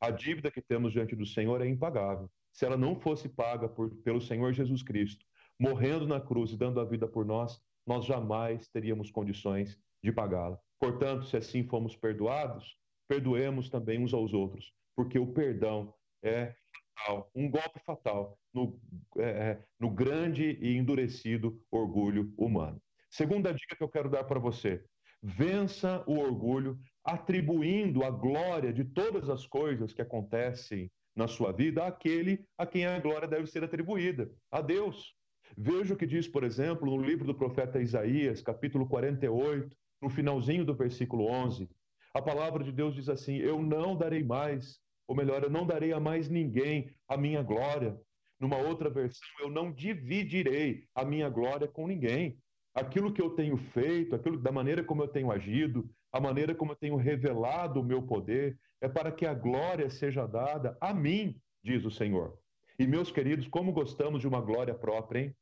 A 0.00 0.10
dívida 0.10 0.50
que 0.50 0.62
temos 0.62 0.92
diante 0.92 1.14
do 1.14 1.26
Senhor 1.26 1.60
é 1.60 1.68
impagável. 1.68 2.30
Se 2.52 2.64
ela 2.64 2.76
não 2.76 2.98
fosse 2.98 3.28
paga 3.28 3.68
por, 3.68 3.90
pelo 4.02 4.20
Senhor 4.20 4.52
Jesus 4.52 4.82
Cristo, 4.82 5.26
morrendo 5.58 6.06
na 6.06 6.20
cruz 6.20 6.52
e 6.52 6.56
dando 6.56 6.80
a 6.80 6.84
vida 6.84 7.06
por 7.06 7.24
nós, 7.24 7.60
nós 7.86 8.04
jamais 8.04 8.68
teríamos 8.68 9.10
condições 9.10 9.78
de 10.02 10.12
pagá-la. 10.12 10.58
Portanto, 10.78 11.26
se 11.26 11.36
assim 11.36 11.64
fomos 11.64 11.96
perdoados, 11.96 12.76
perdoemos 13.08 13.68
também 13.68 13.98
uns 14.02 14.14
aos 14.14 14.32
outros, 14.32 14.72
porque 14.94 15.18
o 15.18 15.32
perdão 15.32 15.92
é 16.22 16.54
fatal, 16.94 17.30
um 17.34 17.50
golpe 17.50 17.80
fatal 17.84 18.38
no, 18.52 18.78
é, 19.18 19.22
é, 19.22 19.64
no 19.80 19.90
grande 19.90 20.58
e 20.60 20.76
endurecido 20.76 21.60
orgulho 21.70 22.32
humano. 22.36 22.80
Segunda 23.10 23.52
dica 23.52 23.76
que 23.76 23.82
eu 23.82 23.88
quero 23.88 24.10
dar 24.10 24.24
para 24.24 24.38
você: 24.38 24.84
vença 25.22 26.04
o 26.06 26.18
orgulho 26.18 26.78
atribuindo 27.04 28.04
a 28.04 28.10
glória 28.10 28.72
de 28.72 28.84
todas 28.84 29.28
as 29.28 29.46
coisas 29.46 29.92
que 29.92 30.02
acontecem 30.02 30.90
na 31.16 31.26
sua 31.26 31.52
vida 31.52 31.84
àquele 31.84 32.44
a 32.56 32.66
quem 32.66 32.86
a 32.86 33.00
glória 33.00 33.26
deve 33.26 33.46
ser 33.46 33.64
atribuída, 33.64 34.30
a 34.50 34.60
Deus. 34.60 35.17
Veja 35.56 35.94
o 35.94 35.96
que 35.96 36.06
diz, 36.06 36.28
por 36.28 36.44
exemplo, 36.44 36.90
no 36.90 37.02
livro 37.02 37.24
do 37.24 37.34
profeta 37.34 37.80
Isaías, 37.80 38.42
capítulo 38.42 38.86
48, 38.86 39.76
no 40.02 40.08
finalzinho 40.08 40.64
do 40.64 40.74
versículo 40.74 41.24
11. 41.26 41.68
A 42.14 42.22
palavra 42.22 42.62
de 42.64 42.72
Deus 42.72 42.94
diz 42.94 43.08
assim: 43.08 43.36
Eu 43.36 43.62
não 43.62 43.96
darei 43.96 44.22
mais 44.22 44.80
ou 45.08 45.16
melhor, 45.16 45.42
eu 45.42 45.50
não 45.50 45.66
darei 45.66 45.92
a 45.92 45.98
mais 45.98 46.28
ninguém 46.28 46.94
a 47.08 47.16
minha 47.16 47.42
glória. 47.42 47.98
Numa 48.38 48.58
outra 48.58 48.90
versão, 48.90 49.26
eu 49.40 49.50
não 49.50 49.72
dividirei 49.72 50.84
a 50.94 51.04
minha 51.04 51.28
glória 51.30 51.66
com 51.66 51.88
ninguém. 51.88 52.38
Aquilo 52.74 53.12
que 53.12 53.20
eu 53.20 53.30
tenho 53.30 53.56
feito, 53.56 54.14
aquilo 54.14 54.38
da 54.38 54.52
maneira 54.52 54.84
como 54.84 55.02
eu 55.02 55.08
tenho 55.08 55.32
agido, 55.32 55.90
a 56.12 56.20
maneira 56.20 56.54
como 56.54 56.72
eu 56.72 56.76
tenho 56.76 56.96
revelado 56.96 57.80
o 57.80 57.84
meu 57.84 58.02
poder, 58.02 58.56
é 58.80 58.88
para 58.88 59.10
que 59.10 59.26
a 59.26 59.34
glória 59.34 59.88
seja 59.90 60.26
dada 60.26 60.76
a 60.80 60.92
mim, 60.92 61.40
diz 61.64 61.84
o 61.84 61.90
Senhor. 61.90 62.38
E 62.78 62.86
meus 62.86 63.10
queridos, 63.10 63.48
como 63.48 63.72
gostamos 63.72 64.20
de 64.20 64.28
uma 64.28 64.40
glória 64.40 64.74
própria, 64.74 65.20
hein? 65.20 65.36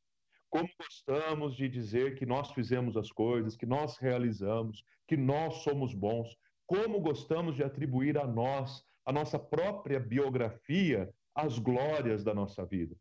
Como 0.49 0.67
gostamos 0.79 1.55
de 1.55 1.69
dizer 1.69 2.15
que 2.15 2.25
nós 2.25 2.51
fizemos 2.51 2.97
as 2.97 3.11
coisas, 3.11 3.55
que 3.55 3.65
nós 3.65 3.97
realizamos, 3.97 4.83
que 5.07 5.15
nós 5.15 5.55
somos 5.63 5.93
bons. 5.93 6.35
Como 6.65 6.99
gostamos 6.99 7.55
de 7.55 7.63
atribuir 7.63 8.17
a 8.17 8.25
nós 8.25 8.83
a 9.05 9.11
nossa 9.13 9.39
própria 9.39 10.01
biografia, 10.01 11.09
as 11.33 11.57
glórias 11.59 12.25
da 12.25 12.33
nossa 12.33 12.65
vida. 12.65 12.93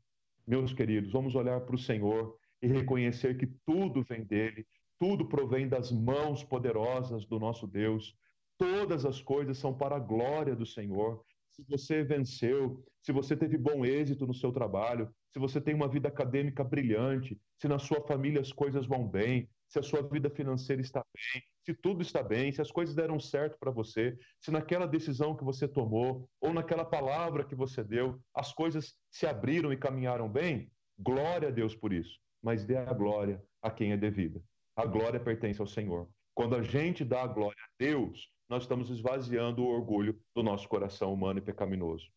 Meus 0.47 0.73
queridos, 0.73 1.11
vamos 1.11 1.35
olhar 1.35 1.61
para 1.63 1.75
o 1.75 1.79
Senhor 1.79 2.39
e 2.63 2.69
reconhecer 2.69 3.37
que 3.37 3.49
tudo 3.67 4.05
vem 4.05 4.23
dele, 4.23 4.65
tudo 5.01 5.27
provém 5.29 5.67
das 5.69 5.91
mãos 5.91 6.45
poderosas 6.45 7.25
do 7.25 7.41
nosso 7.41 7.67
Deus. 7.67 8.15
Todas 8.57 9.05
as 9.05 9.21
coisas 9.21 9.59
são 9.59 9.77
para 9.77 9.97
a 9.97 10.01
glória 10.01 10.55
do 10.55 10.65
Senhor. 10.65 11.25
Se 11.57 11.65
você 11.69 12.05
venceu, 12.05 12.85
se 13.03 13.13
você 13.13 13.35
teve 13.35 13.57
bom 13.57 13.85
êxito 13.85 14.27
no 14.27 14.35
seu 14.35 14.53
trabalho, 14.53 15.11
se 15.33 15.39
você 15.39 15.61
tem 15.61 15.75
uma 15.75 15.89
vida 15.89 16.09
acadêmica 16.09 16.63
brilhante, 16.63 17.41
se 17.59 17.67
na 17.67 17.79
sua 17.79 18.07
família 18.07 18.41
as 18.41 18.53
coisas 18.53 18.87
vão 18.87 19.09
bem, 19.09 19.49
se 19.69 19.79
a 19.79 19.83
sua 19.83 20.03
vida 20.03 20.29
financeira 20.31 20.83
está 20.83 21.03
bem, 21.15 21.43
se 21.65 21.75
tudo 21.75 22.03
está 22.03 22.23
bem, 22.23 22.53
se 22.53 22.61
as 22.61 22.71
coisas 22.71 22.95
deram 22.95 23.19
certo 23.19 23.57
para 23.59 23.71
você, 23.71 24.17
se 24.41 24.51
naquela 24.51 24.87
decisão 24.87 25.35
que 25.35 25.45
você 25.45 25.67
tomou 25.67 26.29
ou 26.41 26.53
naquela 26.53 26.85
palavra 26.85 27.45
que 27.45 27.55
você 27.55 27.83
deu, 27.83 28.21
as 28.35 28.53
coisas 28.53 28.95
se 29.11 29.27
abriram 29.27 29.73
e 29.73 29.77
caminharam 29.77 30.29
bem, 30.29 30.71
glória 30.99 31.49
a 31.49 31.51
Deus 31.51 31.75
por 31.75 31.93
isso. 31.93 32.19
Mas 32.43 32.65
dê 32.65 32.77
a 32.77 32.93
glória 32.93 33.43
a 33.63 33.71
quem 33.71 33.93
é 33.93 33.97
devida. 33.97 34.43
A 34.77 34.85
glória 34.85 35.19
pertence 35.19 35.61
ao 35.61 35.67
Senhor. 35.67 36.09
Quando 36.35 36.55
a 36.55 36.63
gente 36.63 37.05
dá 37.05 37.23
a 37.23 37.27
glória 37.27 37.63
a 37.63 37.71
Deus, 37.79 38.31
nós 38.49 38.63
estamos 38.63 38.91
esvaziando 38.91 39.63
o 39.63 39.69
orgulho 39.69 40.21
do 40.35 40.43
nosso 40.43 40.69
coração 40.69 41.13
humano 41.13 41.39
e 41.39 41.43
pecaminoso. 41.43 42.11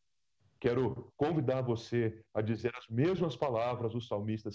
Quero 0.59 1.11
convidar 1.15 1.61
você 1.61 2.23
a 2.33 2.41
dizer 2.41 2.71
as 2.75 2.87
mesmas 2.87 3.35
palavras 3.35 3.93
do 3.93 4.01
salmista, 4.01 4.49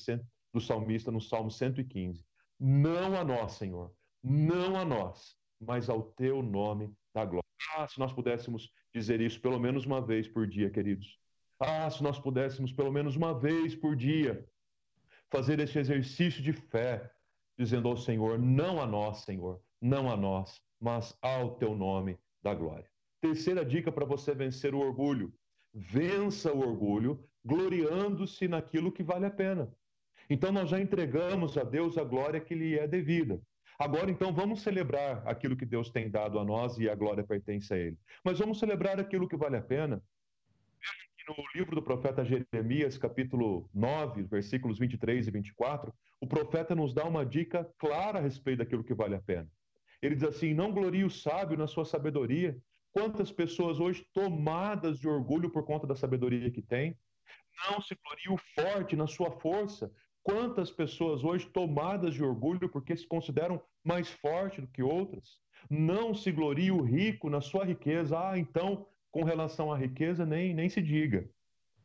do 0.52 0.60
salmista 0.60 1.10
no 1.10 1.20
Salmo 1.20 1.50
115. 1.50 2.24
Não 2.60 3.18
a 3.18 3.24
nós, 3.24 3.52
Senhor, 3.52 3.92
não 4.22 4.76
a 4.76 4.84
nós, 4.84 5.37
mas 5.60 5.88
ao 5.88 6.02
teu 6.02 6.42
nome 6.42 6.92
da 7.12 7.24
glória. 7.24 7.44
Ah, 7.76 7.88
se 7.88 7.98
nós 7.98 8.12
pudéssemos 8.12 8.70
dizer 8.94 9.20
isso 9.20 9.40
pelo 9.40 9.58
menos 9.58 9.87
uma 9.87 10.00
vez 10.00 10.28
por 10.28 10.46
dia, 10.46 10.70
queridos. 10.70 11.18
Ah, 11.58 11.90
se 11.90 12.02
nós 12.02 12.18
pudéssemos 12.18 12.72
pelo 12.72 12.92
menos 12.92 13.16
uma 13.16 13.38
vez 13.38 13.74
por 13.74 13.96
dia 13.96 14.46
fazer 15.30 15.58
esse 15.58 15.78
exercício 15.78 16.42
de 16.42 16.52
fé, 16.52 17.10
dizendo 17.58 17.88
ao 17.88 17.96
Senhor: 17.96 18.38
não 18.38 18.80
a 18.80 18.87
nós, 18.87 19.22
Senhor, 19.22 19.60
não 19.80 20.10
a 20.10 20.16
nós, 20.16 20.62
mas 20.80 21.16
ao 21.22 21.56
teu 21.56 21.74
nome 21.74 22.18
da 22.42 22.54
glória. 22.54 22.88
Terceira 23.20 23.64
dica 23.64 23.90
para 23.90 24.04
você 24.04 24.34
vencer 24.34 24.74
o 24.74 24.80
orgulho: 24.80 25.32
vença 25.72 26.52
o 26.52 26.60
orgulho 26.60 27.24
gloriando-se 27.44 28.48
naquilo 28.48 28.92
que 28.92 29.02
vale 29.02 29.26
a 29.26 29.30
pena. 29.30 29.72
Então 30.28 30.50
nós 30.50 30.70
já 30.70 30.80
entregamos 30.80 31.56
a 31.58 31.64
Deus 31.64 31.98
a 31.98 32.04
glória 32.04 32.40
que 32.40 32.54
lhe 32.54 32.78
é 32.78 32.87
devida. 32.87 33.40
Agora, 33.78 34.10
então, 34.10 34.32
vamos 34.32 34.62
celebrar 34.62 35.26
aquilo 35.26 35.56
que 35.56 35.66
Deus 35.66 35.90
tem 35.90 36.08
dado 36.08 36.38
a 36.38 36.44
nós 36.44 36.78
e 36.78 36.88
a 36.88 36.94
glória 36.94 37.24
pertence 37.24 37.74
a 37.74 37.76
Ele. 37.76 37.98
Mas 38.22 38.38
vamos 38.38 38.58
celebrar 38.58 39.00
aquilo 39.00 39.28
que 39.28 39.37
vale 39.37 39.56
a 39.56 39.62
pena. 39.62 40.00
Vejam 40.80 41.08
que 41.16 41.42
no 41.42 41.48
livro 41.58 41.74
do 41.74 41.82
profeta 41.82 42.24
Jeremias, 42.24 42.96
capítulo 42.96 43.68
9, 43.74 44.22
versículos 44.24 44.78
23 44.78 45.26
e 45.26 45.30
24, 45.30 45.92
o 46.20 46.26
profeta 46.26 46.74
nos 46.74 46.94
dá 46.94 47.04
uma 47.04 47.26
dica 47.26 47.68
clara 47.76 48.18
a 48.18 48.22
respeito 48.22 48.58
daquilo 48.58 48.84
que 48.84 48.94
vale 48.94 49.16
a 49.16 49.20
pena. 49.20 49.48
Ele 50.04 50.14
diz 50.16 50.24
assim: 50.24 50.52
Não 50.52 50.70
glorie 50.70 51.02
o 51.02 51.10
sábio 51.10 51.56
na 51.56 51.66
sua 51.66 51.84
sabedoria. 51.84 52.56
Quantas 52.92 53.32
pessoas 53.32 53.80
hoje 53.80 54.06
tomadas 54.12 54.98
de 54.98 55.08
orgulho 55.08 55.50
por 55.50 55.64
conta 55.64 55.86
da 55.86 55.96
sabedoria 55.96 56.50
que 56.50 56.60
tem? 56.60 56.96
Não 57.68 57.80
se 57.80 57.94
glorie 57.94 58.28
o 58.28 58.36
forte 58.54 58.94
na 58.94 59.06
sua 59.06 59.30
força. 59.30 59.90
Quantas 60.22 60.70
pessoas 60.70 61.24
hoje 61.24 61.46
tomadas 61.46 62.14
de 62.14 62.22
orgulho 62.22 62.68
porque 62.68 62.94
se 62.96 63.06
consideram 63.06 63.62
mais 63.82 64.10
fortes 64.10 64.60
do 64.60 64.70
que 64.70 64.82
outras? 64.82 65.40
Não 65.70 66.14
se 66.14 66.30
glorie 66.30 66.70
o 66.70 66.82
rico 66.82 67.30
na 67.30 67.40
sua 67.40 67.64
riqueza. 67.64 68.18
Ah, 68.18 68.38
então, 68.38 68.86
com 69.10 69.24
relação 69.24 69.72
à 69.72 69.76
riqueza, 69.76 70.26
nem, 70.26 70.52
nem 70.52 70.68
se 70.68 70.82
diga. 70.82 71.28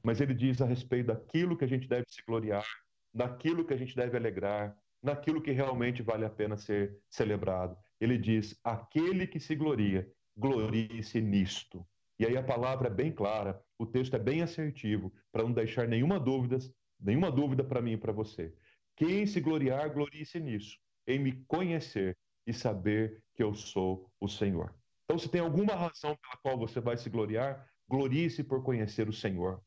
Mas 0.03 0.19
ele 0.19 0.34
diz 0.34 0.62
a 0.62 0.65
respeito 0.65 1.08
daquilo 1.08 1.58
que 1.58 1.63
a 1.63 1.67
gente 1.67 1.88
deve 1.88 2.05
se 2.10 2.21
gloriar, 2.25 2.65
daquilo 3.13 3.65
que 3.65 3.73
a 3.73 3.77
gente 3.77 3.95
deve 3.95 4.17
alegrar, 4.17 4.77
naquilo 5.01 5.41
que 5.41 5.51
realmente 5.51 6.01
vale 6.01 6.25
a 6.25 6.29
pena 6.29 6.58
ser 6.58 6.97
celebrado. 7.10 7.77
Ele 7.99 8.17
diz: 8.17 8.59
aquele 8.63 9.27
que 9.27 9.39
se 9.39 9.55
gloria, 9.55 10.09
glorie-se 10.38 11.21
nisto. 11.21 11.85
E 12.17 12.25
aí 12.25 12.35
a 12.38 12.43
palavra 12.43 12.88
é 12.88 12.91
bem 12.91 13.12
clara, 13.12 13.62
o 13.77 13.85
texto 13.85 14.15
é 14.15 14.19
bem 14.19 14.41
assertivo, 14.41 15.13
para 15.31 15.43
não 15.43 15.53
deixar 15.53 15.88
nenhuma 15.88 16.19
dúvida 16.19 16.59
Nenhuma 16.99 17.31
dúvida 17.31 17.63
para 17.63 17.81
mim 17.81 17.93
e 17.93 17.97
para 17.97 18.12
você. 18.12 18.53
Quem 18.95 19.25
se 19.25 19.39
gloriar, 19.39 19.93
glorie-se 19.93 20.39
nisso, 20.39 20.77
em 21.07 21.17
me 21.17 21.31
conhecer 21.45 22.17
e 22.45 22.53
saber 22.53 23.23
que 23.33 23.41
eu 23.41 23.55
sou 23.55 24.12
o 24.19 24.27
Senhor. 24.27 24.75
Então, 25.05 25.17
se 25.17 25.29
tem 25.29 25.39
alguma 25.39 25.73
razão 25.73 26.17
pela 26.17 26.38
qual 26.41 26.57
você 26.57 26.81
vai 26.81 26.97
se 26.97 27.09
gloriar, 27.09 27.65
glorie-se 27.88 28.43
por 28.43 28.63
conhecer 28.63 29.07
o 29.07 29.13
Senhor. 29.13 29.63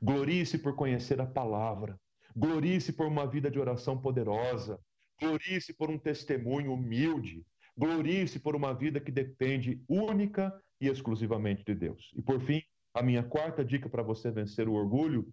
Glorie-se 0.00 0.58
por 0.58 0.76
conhecer 0.76 1.20
a 1.20 1.26
palavra. 1.26 1.98
Glorie-se 2.36 2.92
por 2.92 3.06
uma 3.06 3.26
vida 3.26 3.50
de 3.50 3.58
oração 3.58 4.00
poderosa. 4.00 4.78
Glorie-se 5.20 5.74
por 5.74 5.90
um 5.90 5.98
testemunho 5.98 6.72
humilde. 6.72 7.44
Glorie-se 7.76 8.38
por 8.38 8.56
uma 8.56 8.72
vida 8.72 9.00
que 9.00 9.12
depende 9.12 9.82
única 9.88 10.52
e 10.80 10.88
exclusivamente 10.88 11.64
de 11.64 11.74
Deus. 11.74 12.10
E 12.14 12.22
por 12.22 12.40
fim, 12.40 12.62
a 12.94 13.02
minha 13.02 13.22
quarta 13.22 13.64
dica 13.64 13.88
para 13.88 14.02
você 14.02 14.30
vencer 14.30 14.68
o 14.68 14.74
orgulho 14.74 15.30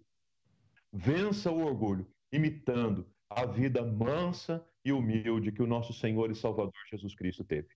Vença 0.96 1.50
o 1.50 1.66
orgulho, 1.66 2.06
imitando 2.30 3.04
a 3.28 3.44
vida 3.44 3.84
mansa 3.84 4.64
e 4.84 4.92
humilde 4.92 5.50
que 5.50 5.60
o 5.60 5.66
nosso 5.66 5.92
Senhor 5.92 6.30
e 6.30 6.36
Salvador 6.36 6.72
Jesus 6.88 7.16
Cristo 7.16 7.42
teve. 7.42 7.66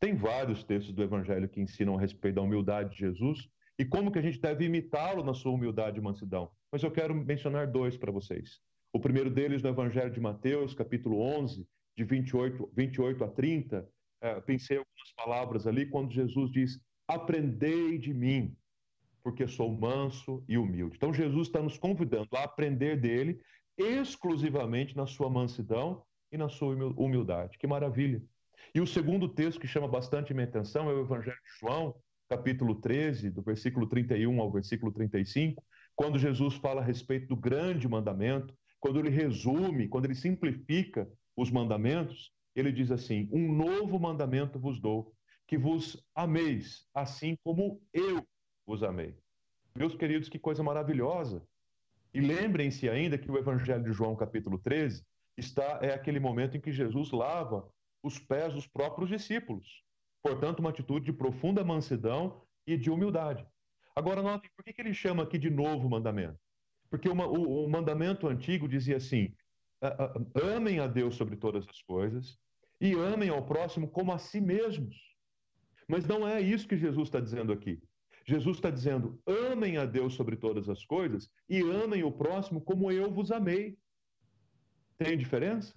Tem 0.00 0.16
vários 0.16 0.64
textos 0.64 0.92
do 0.92 1.04
Evangelho 1.04 1.48
que 1.48 1.60
ensinam 1.60 1.96
a 1.96 2.00
respeito 2.00 2.34
da 2.34 2.42
humildade 2.42 2.90
de 2.90 2.98
Jesus 2.98 3.48
e 3.78 3.84
como 3.84 4.10
que 4.10 4.18
a 4.18 4.22
gente 4.22 4.40
deve 4.40 4.64
imitá-lo 4.64 5.22
na 5.22 5.34
sua 5.34 5.52
humildade 5.52 6.00
e 6.00 6.02
mansidão. 6.02 6.50
Mas 6.72 6.82
eu 6.82 6.90
quero 6.90 7.14
mencionar 7.14 7.68
dois 7.68 7.96
para 7.96 8.10
vocês. 8.10 8.60
O 8.92 8.98
primeiro 8.98 9.30
deles 9.30 9.62
no 9.62 9.68
Evangelho 9.68 10.10
de 10.10 10.18
Mateus, 10.18 10.74
capítulo 10.74 11.20
11, 11.20 11.64
de 11.96 12.02
28, 12.02 12.72
28 12.74 13.22
a 13.22 13.28
30. 13.28 13.88
É, 14.20 14.40
pensei 14.40 14.78
algumas 14.78 15.12
palavras 15.16 15.66
ali 15.66 15.86
quando 15.86 16.12
Jesus 16.12 16.50
diz: 16.50 16.80
Aprendei 17.06 17.98
de 17.98 18.12
mim, 18.12 18.56
porque 19.22 19.46
sou 19.46 19.70
manso 19.70 20.44
e 20.48 20.58
humilde. 20.58 20.96
Então, 20.96 21.12
Jesus 21.12 21.48
está 21.48 21.62
nos 21.62 21.78
convidando 21.78 22.28
a 22.34 22.44
aprender 22.44 23.00
dele 23.00 23.40
exclusivamente 23.76 24.96
na 24.96 25.06
sua 25.06 25.30
mansidão 25.30 26.02
e 26.32 26.36
na 26.36 26.48
sua 26.48 26.74
humildade. 26.96 27.58
Que 27.58 27.66
maravilha! 27.66 28.22
E 28.74 28.80
o 28.80 28.86
segundo 28.86 29.28
texto 29.28 29.60
que 29.60 29.66
chama 29.66 29.88
bastante 29.88 30.34
minha 30.34 30.46
atenção 30.46 30.90
é 30.90 30.92
o 30.92 31.00
Evangelho 31.00 31.36
de 31.36 31.60
João, 31.60 31.94
capítulo 32.28 32.74
13, 32.74 33.30
do 33.30 33.40
versículo 33.40 33.86
31 33.86 34.40
ao 34.40 34.52
versículo 34.52 34.92
35, 34.92 35.64
quando 35.96 36.18
Jesus 36.18 36.54
fala 36.56 36.82
a 36.82 36.84
respeito 36.84 37.28
do 37.28 37.36
grande 37.36 37.88
mandamento, 37.88 38.54
quando 38.78 38.98
ele 38.98 39.08
resume, 39.08 39.88
quando 39.88 40.04
ele 40.04 40.14
simplifica 40.14 41.08
os 41.36 41.50
mandamentos, 41.50 42.30
ele 42.58 42.72
diz 42.72 42.90
assim: 42.90 43.28
Um 43.32 43.52
novo 43.52 43.98
mandamento 43.98 44.58
vos 44.58 44.80
dou, 44.80 45.12
que 45.46 45.56
vos 45.56 46.02
ameis, 46.14 46.86
assim 46.94 47.36
como 47.42 47.80
eu 47.92 48.26
vos 48.66 48.82
amei. 48.82 49.16
Meus 49.74 49.94
queridos, 49.94 50.28
que 50.28 50.38
coisa 50.38 50.62
maravilhosa. 50.62 51.46
E 52.12 52.20
lembrem-se 52.20 52.88
ainda 52.88 53.18
que 53.18 53.30
o 53.30 53.38
Evangelho 53.38 53.84
de 53.84 53.92
João, 53.92 54.16
capítulo 54.16 54.58
13, 54.58 55.04
está 55.36 55.78
é 55.82 55.94
aquele 55.94 56.18
momento 56.18 56.56
em 56.56 56.60
que 56.60 56.72
Jesus 56.72 57.12
lava 57.12 57.68
os 58.02 58.18
pés 58.18 58.52
dos 58.54 58.66
próprios 58.66 59.08
discípulos. 59.08 59.82
Portanto, 60.22 60.60
uma 60.60 60.70
atitude 60.70 61.06
de 61.06 61.12
profunda 61.12 61.64
mansidão 61.64 62.42
e 62.66 62.76
de 62.76 62.90
humildade. 62.90 63.46
Agora, 63.94 64.22
notem, 64.22 64.50
por 64.56 64.64
que, 64.64 64.72
que 64.72 64.80
ele 64.80 64.94
chama 64.94 65.22
aqui 65.22 65.38
de 65.38 65.50
novo 65.50 65.88
mandamento? 65.88 66.38
Porque 66.90 67.08
uma, 67.08 67.26
o, 67.26 67.64
o 67.64 67.70
mandamento 67.70 68.26
antigo 68.26 68.68
dizia 68.68 68.96
assim: 68.96 69.34
amem 70.56 70.80
a 70.80 70.86
Deus 70.86 71.14
sobre 71.14 71.36
todas 71.36 71.66
as 71.68 71.82
coisas 71.82 72.38
e 72.80 72.92
amem 72.94 73.28
ao 73.28 73.44
próximo 73.44 73.88
como 73.88 74.12
a 74.12 74.18
si 74.18 74.40
mesmos. 74.40 74.96
Mas 75.88 76.06
não 76.06 76.26
é 76.26 76.40
isso 76.40 76.68
que 76.68 76.76
Jesus 76.76 77.08
está 77.08 77.20
dizendo 77.20 77.52
aqui. 77.52 77.82
Jesus 78.26 78.58
está 78.58 78.70
dizendo: 78.70 79.20
amem 79.26 79.78
a 79.78 79.86
Deus 79.86 80.14
sobre 80.14 80.36
todas 80.36 80.68
as 80.68 80.84
coisas 80.84 81.30
e 81.48 81.60
amem 81.60 82.04
o 82.04 82.12
próximo 82.12 82.60
como 82.60 82.92
eu 82.92 83.10
vos 83.10 83.30
amei. 83.30 83.78
Tem 84.98 85.16
diferença? 85.16 85.74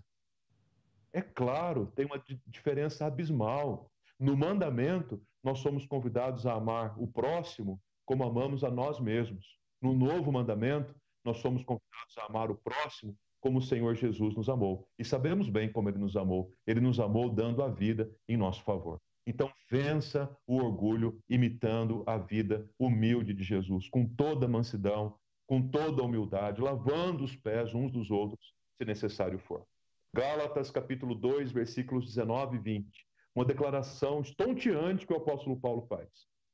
É 1.14 1.22
claro, 1.22 1.88
tem 1.96 2.06
uma 2.06 2.22
diferença 2.48 3.06
abismal. 3.06 3.92
No 4.20 4.36
mandamento, 4.36 5.22
nós 5.44 5.60
somos 5.60 5.86
convidados 5.86 6.46
a 6.46 6.54
amar 6.54 7.00
o 7.02 7.08
próximo 7.08 7.82
como 8.06 8.24
amamos 8.24 8.64
a 8.64 8.70
nós 8.70 9.00
mesmos. 9.00 9.58
No 9.82 9.94
novo 9.94 10.32
mandamento, 10.32 10.94
nós 11.24 11.38
somos 11.38 11.64
convidados 11.64 12.18
a 12.18 12.26
amar 12.26 12.52
o 12.52 12.56
próximo 12.56 13.18
como 13.42 13.60
o 13.60 13.62
Senhor 13.62 13.96
Jesus 13.96 14.36
nos 14.36 14.48
amou. 14.48 14.88
E 14.98 15.04
sabemos 15.04 15.50
bem 15.50 15.70
como 15.70 15.90
ele 15.90 15.98
nos 15.98 16.16
amou. 16.16 16.54
Ele 16.66 16.80
nos 16.80 17.00
amou 17.00 17.30
dando 17.30 17.62
a 17.62 17.68
vida 17.68 18.10
em 18.30 18.38
nosso 18.38 18.64
favor. 18.64 19.02
Então, 19.28 19.52
vença 19.70 20.34
o 20.48 20.58
orgulho 20.58 21.20
imitando 21.30 22.04
a 22.08 22.18
vida 22.18 22.70
humilde 22.80 23.34
de 23.34 23.44
Jesus, 23.44 23.90
com 23.90 24.06
toda 24.06 24.48
mansidão, 24.48 25.16
com 25.46 25.62
toda 25.62 26.04
humildade, 26.04 26.62
lavando 26.62 27.24
os 27.24 27.36
pés 27.36 27.74
uns 27.74 27.92
dos 27.92 28.10
outros, 28.10 28.54
se 28.78 28.86
necessário 28.86 29.38
for. 29.38 29.66
Gálatas 30.14 30.72
capítulo 30.72 31.14
2, 31.14 31.52
versículos 31.52 32.06
19 32.06 32.58
e 32.58 32.60
20. 32.60 33.06
Uma 33.36 33.46
declaração 33.46 34.22
estonteante 34.22 35.06
que 35.06 35.14
o 35.14 35.18
apóstolo 35.18 35.60
Paulo 35.60 35.82
faz 35.84 36.10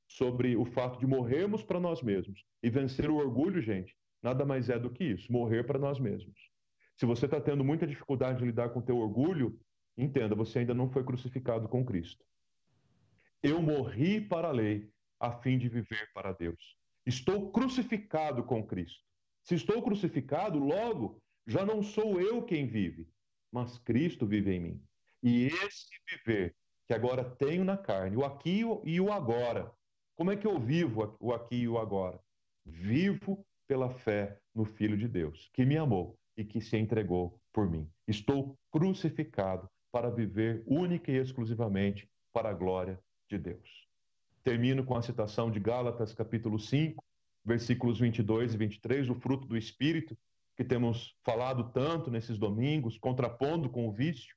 sobre 0.08 0.56
o 0.56 0.66
fato 0.66 1.00
de 1.00 1.06
morrermos 1.06 1.64
para 1.64 1.80
nós 1.80 2.02
mesmos. 2.02 2.46
E 2.64 2.70
vencer 2.70 3.10
o 3.10 3.18
orgulho, 3.18 3.62
gente, 3.62 3.96
nada 4.22 4.46
mais 4.46 4.70
é 4.70 4.80
do 4.80 4.90
que 4.90 5.04
isso, 5.04 5.32
morrer 5.32 5.66
para 5.66 5.80
nós 5.80 6.00
mesmos. 6.00 6.47
Se 6.98 7.06
você 7.06 7.26
está 7.26 7.40
tendo 7.40 7.64
muita 7.64 7.86
dificuldade 7.86 8.40
de 8.40 8.46
lidar 8.46 8.70
com 8.70 8.80
o 8.80 8.82
teu 8.82 8.98
orgulho, 8.98 9.60
entenda, 9.96 10.34
você 10.34 10.60
ainda 10.60 10.74
não 10.74 10.90
foi 10.90 11.04
crucificado 11.04 11.70
com 11.70 11.86
Cristo. 11.86 12.26
Eu 13.44 13.62
morri 13.62 14.20
para 14.20 14.48
a 14.48 14.52
lei, 14.52 14.90
a 15.20 15.32
fim 15.32 15.60
de 15.60 15.70
viver 15.70 16.10
para 16.12 16.32
Deus. 16.32 16.76
Estou 17.06 17.52
crucificado 17.52 18.44
com 18.44 18.66
Cristo. 18.66 19.06
Se 19.44 19.54
estou 19.54 19.82
crucificado, 19.84 20.58
logo 20.58 21.22
já 21.46 21.64
não 21.64 21.84
sou 21.84 22.20
eu 22.20 22.42
quem 22.42 22.66
vive, 22.66 23.08
mas 23.52 23.78
Cristo 23.78 24.26
vive 24.26 24.56
em 24.56 24.60
mim. 24.60 24.84
E 25.22 25.46
esse 25.46 25.88
viver 26.10 26.56
que 26.88 26.96
agora 26.96 27.24
tenho 27.24 27.64
na 27.64 27.78
carne, 27.78 28.18
o 28.18 28.26
aqui 28.26 28.64
e 28.84 29.00
o 29.00 29.12
agora. 29.12 29.72
Como 30.16 30.32
é 30.32 30.36
que 30.36 30.48
eu 30.48 30.60
vivo 30.60 31.16
o 31.20 31.32
aqui 31.32 31.58
e 31.58 31.68
o 31.68 31.78
agora? 31.78 32.20
Vivo 32.66 33.46
pela 33.68 33.92
fé 33.92 34.40
no 34.54 34.66
Filho 34.66 34.98
de 34.98 35.08
Deus, 35.08 35.48
que 35.54 35.64
me 35.64 35.78
amou 35.78 36.18
e 36.38 36.46
que 36.46 36.62
se 36.62 36.78
entregou 36.78 37.42
por 37.52 37.70
mim. 37.70 37.90
Estou 38.08 38.56
crucificado 38.72 39.68
para 39.92 40.12
viver 40.12 40.64
única 40.68 41.12
e 41.12 41.18
exclusivamente 41.18 42.08
para 42.32 42.50
a 42.50 42.54
glória 42.54 43.00
de 43.28 43.40
Deus. 43.40 43.88
Termino 44.44 44.86
com 44.86 44.96
a 44.96 45.02
citação 45.02 45.50
de 45.50 45.60
Gálatas, 45.60 46.14
capítulo 46.14 46.60
5, 46.60 47.04
versículos 47.44 48.00
22 48.00 48.54
e 48.54 48.58
23, 48.58 49.10
o 49.10 49.16
fruto 49.16 49.48
do 49.48 49.58
Espírito, 49.58 50.16
que 50.56 50.64
temos 50.64 51.16
falado 51.24 51.72
tanto 51.72 52.12
nesses 52.12 52.38
domingos, 52.38 52.98
contrapondo 52.98 53.70
com 53.70 53.88
o 53.88 53.92
vício 53.92 54.36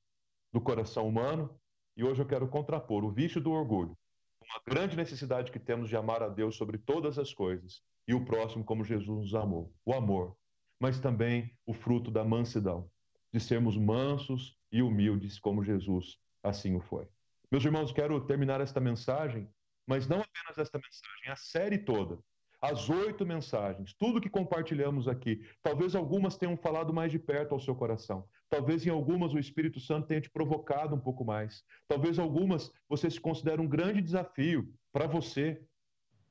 do 0.51 0.59
coração 0.59 1.07
humano. 1.07 1.55
E 1.95 2.03
hoje 2.03 2.21
eu 2.21 2.25
quero 2.25 2.47
contrapor 2.47 3.03
o 3.03 3.11
vício 3.11 3.39
do 3.39 3.51
orgulho, 3.51 3.97
uma 4.41 4.61
grande 4.65 4.97
necessidade 4.97 5.51
que 5.51 5.59
temos 5.59 5.89
de 5.89 5.95
amar 5.95 6.23
a 6.23 6.29
Deus 6.29 6.55
sobre 6.55 6.77
todas 6.77 7.19
as 7.19 7.33
coisas 7.33 7.81
e 8.07 8.13
o 8.13 8.25
próximo 8.25 8.63
como 8.63 8.83
Jesus 8.83 9.31
nos 9.31 9.35
amou, 9.35 9.73
o 9.85 9.93
amor, 9.93 10.35
mas 10.81 10.99
também 10.99 11.55
o 11.63 11.73
fruto 11.75 12.09
da 12.09 12.25
mansidão, 12.25 12.89
de 13.31 13.39
sermos 13.39 13.77
mansos 13.77 14.57
e 14.71 14.81
humildes 14.81 15.37
como 15.37 15.63
Jesus 15.63 16.17
assim 16.43 16.75
o 16.75 16.81
foi. 16.81 17.07
Meus 17.51 17.63
irmãos, 17.63 17.91
quero 17.91 18.19
terminar 18.25 18.59
esta 18.59 18.79
mensagem, 18.79 19.47
mas 19.85 20.07
não 20.07 20.21
apenas 20.21 20.57
esta 20.57 20.79
mensagem, 20.79 21.31
a 21.31 21.35
série 21.35 21.77
toda. 21.77 22.17
As 22.59 22.89
oito 22.89 23.25
mensagens, 23.25 23.93
tudo 23.93 24.19
que 24.19 24.29
compartilhamos 24.29 25.07
aqui, 25.07 25.45
talvez 25.61 25.95
algumas 25.95 26.35
tenham 26.35 26.57
falado 26.57 26.91
mais 26.91 27.11
de 27.11 27.19
perto 27.19 27.53
ao 27.53 27.59
seu 27.59 27.75
coração. 27.75 28.27
Talvez 28.49 28.85
em 28.85 28.89
algumas 28.89 29.33
o 29.33 29.39
Espírito 29.39 29.79
Santo 29.79 30.07
tenha 30.07 30.21
te 30.21 30.31
provocado 30.31 30.95
um 30.95 30.99
pouco 30.99 31.23
mais. 31.23 31.63
Talvez 31.87 32.17
algumas 32.17 32.71
você 32.89 33.09
se 33.09 33.19
considere 33.19 33.61
um 33.61 33.67
grande 33.67 34.01
desafio 34.01 34.73
para 34.91 35.05
você. 35.05 35.63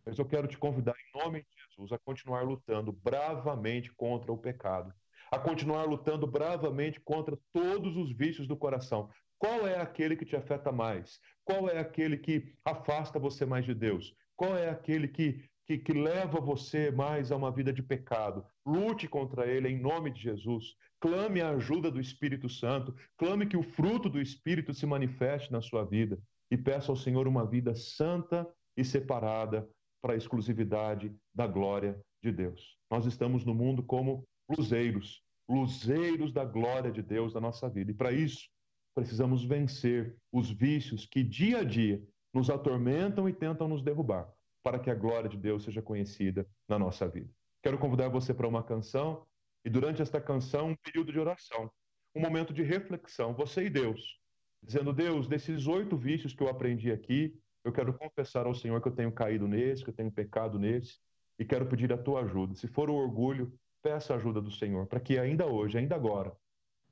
Mas 0.04 0.18
eu 0.18 0.24
quero 0.24 0.48
te 0.48 0.58
convidar, 0.58 0.94
em 0.94 1.18
nome 1.20 1.40
de 1.40 1.59
Jesus, 1.80 1.92
a 1.92 1.98
continuar 1.98 2.42
lutando 2.42 2.92
bravamente 2.92 3.90
contra 3.92 4.30
o 4.30 4.38
pecado, 4.38 4.92
a 5.30 5.38
continuar 5.38 5.84
lutando 5.84 6.26
bravamente 6.26 7.00
contra 7.00 7.38
todos 7.52 7.96
os 7.96 8.12
vícios 8.12 8.46
do 8.46 8.56
coração. 8.56 9.08
Qual 9.38 9.66
é 9.66 9.80
aquele 9.80 10.16
que 10.16 10.26
te 10.26 10.36
afeta 10.36 10.70
mais? 10.70 11.18
Qual 11.44 11.68
é 11.68 11.78
aquele 11.78 12.18
que 12.18 12.52
afasta 12.64 13.18
você 13.18 13.46
mais 13.46 13.64
de 13.64 13.74
Deus? 13.74 14.14
Qual 14.36 14.56
é 14.56 14.68
aquele 14.68 15.08
que, 15.08 15.42
que, 15.66 15.78
que 15.78 15.92
leva 15.92 16.40
você 16.40 16.90
mais 16.90 17.32
a 17.32 17.36
uma 17.36 17.50
vida 17.50 17.72
de 17.72 17.82
pecado? 17.82 18.44
Lute 18.66 19.08
contra 19.08 19.46
ele 19.46 19.68
em 19.68 19.80
nome 19.80 20.10
de 20.10 20.20
Jesus. 20.20 20.74
Clame 21.00 21.40
a 21.40 21.50
ajuda 21.50 21.90
do 21.90 22.00
Espírito 22.00 22.48
Santo. 22.48 22.94
Clame 23.16 23.46
que 23.46 23.56
o 23.56 23.62
fruto 23.62 24.10
do 24.10 24.20
Espírito 24.20 24.74
se 24.74 24.84
manifeste 24.84 25.50
na 25.50 25.62
sua 25.62 25.84
vida. 25.84 26.18
E 26.50 26.58
peça 26.58 26.92
ao 26.92 26.96
Senhor 26.96 27.26
uma 27.26 27.46
vida 27.46 27.74
santa 27.74 28.46
e 28.76 28.84
separada 28.84 29.66
para 30.00 30.14
a 30.14 30.16
exclusividade 30.16 31.14
da 31.34 31.46
glória 31.46 32.00
de 32.22 32.32
Deus. 32.32 32.78
Nós 32.90 33.06
estamos 33.06 33.44
no 33.44 33.54
mundo 33.54 33.82
como 33.82 34.24
luzeiros, 34.48 35.22
luzeiros 35.48 36.32
da 36.32 36.44
glória 36.44 36.90
de 36.90 37.02
Deus 37.02 37.34
na 37.34 37.40
nossa 37.40 37.68
vida. 37.68 37.90
E 37.90 37.94
para 37.94 38.12
isso, 38.12 38.48
precisamos 38.94 39.44
vencer 39.44 40.16
os 40.32 40.50
vícios 40.50 41.06
que 41.06 41.22
dia 41.22 41.58
a 41.58 41.64
dia 41.64 42.02
nos 42.32 42.50
atormentam 42.50 43.28
e 43.28 43.32
tentam 43.32 43.68
nos 43.68 43.82
derrubar, 43.82 44.32
para 44.62 44.78
que 44.78 44.90
a 44.90 44.94
glória 44.94 45.28
de 45.28 45.36
Deus 45.36 45.64
seja 45.64 45.82
conhecida 45.82 46.46
na 46.68 46.78
nossa 46.78 47.08
vida. 47.08 47.30
Quero 47.62 47.78
convidar 47.78 48.08
você 48.08 48.32
para 48.32 48.48
uma 48.48 48.62
canção 48.62 49.26
e 49.64 49.70
durante 49.70 50.00
esta 50.00 50.20
canção 50.20 50.70
um 50.70 50.76
período 50.76 51.12
de 51.12 51.18
oração, 51.18 51.70
um 52.14 52.20
momento 52.20 52.52
de 52.52 52.62
reflexão, 52.62 53.34
você 53.34 53.64
e 53.64 53.70
Deus, 53.70 54.18
dizendo: 54.62 54.92
Deus, 54.92 55.26
desses 55.26 55.66
oito 55.66 55.96
vícios 55.96 56.32
que 56.32 56.42
eu 56.42 56.48
aprendi 56.48 56.90
aqui, 56.90 57.34
eu 57.64 57.72
quero 57.72 57.92
confessar 57.94 58.46
ao 58.46 58.54
Senhor 58.54 58.80
que 58.80 58.88
eu 58.88 58.94
tenho 58.94 59.12
caído 59.12 59.46
nesse, 59.46 59.84
que 59.84 59.90
eu 59.90 59.94
tenho 59.94 60.10
pecado 60.10 60.58
nesse, 60.58 60.98
e 61.38 61.44
quero 61.44 61.66
pedir 61.66 61.92
a 61.92 61.98
tua 61.98 62.22
ajuda. 62.22 62.54
Se 62.54 62.66
for 62.68 62.90
o 62.90 62.94
orgulho, 62.94 63.52
peça 63.82 64.12
a 64.12 64.16
ajuda 64.16 64.40
do 64.40 64.50
Senhor, 64.50 64.86
para 64.86 65.00
que 65.00 65.18
ainda 65.18 65.46
hoje, 65.46 65.78
ainda 65.78 65.94
agora, 65.94 66.36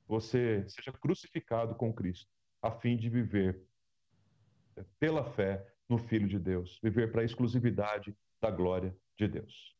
você 0.07 0.67
seja 0.67 0.91
crucificado 0.91 1.75
com 1.75 1.93
Cristo, 1.93 2.27
a 2.61 2.71
fim 2.71 2.97
de 2.97 3.09
viver 3.09 3.61
pela 4.99 5.23
fé 5.23 5.65
no 5.87 5.97
Filho 5.97 6.27
de 6.27 6.39
Deus, 6.39 6.79
viver 6.81 7.11
para 7.11 7.21
a 7.21 7.25
exclusividade 7.25 8.15
da 8.41 8.49
glória 8.49 8.95
de 9.17 9.27
Deus. 9.27 9.78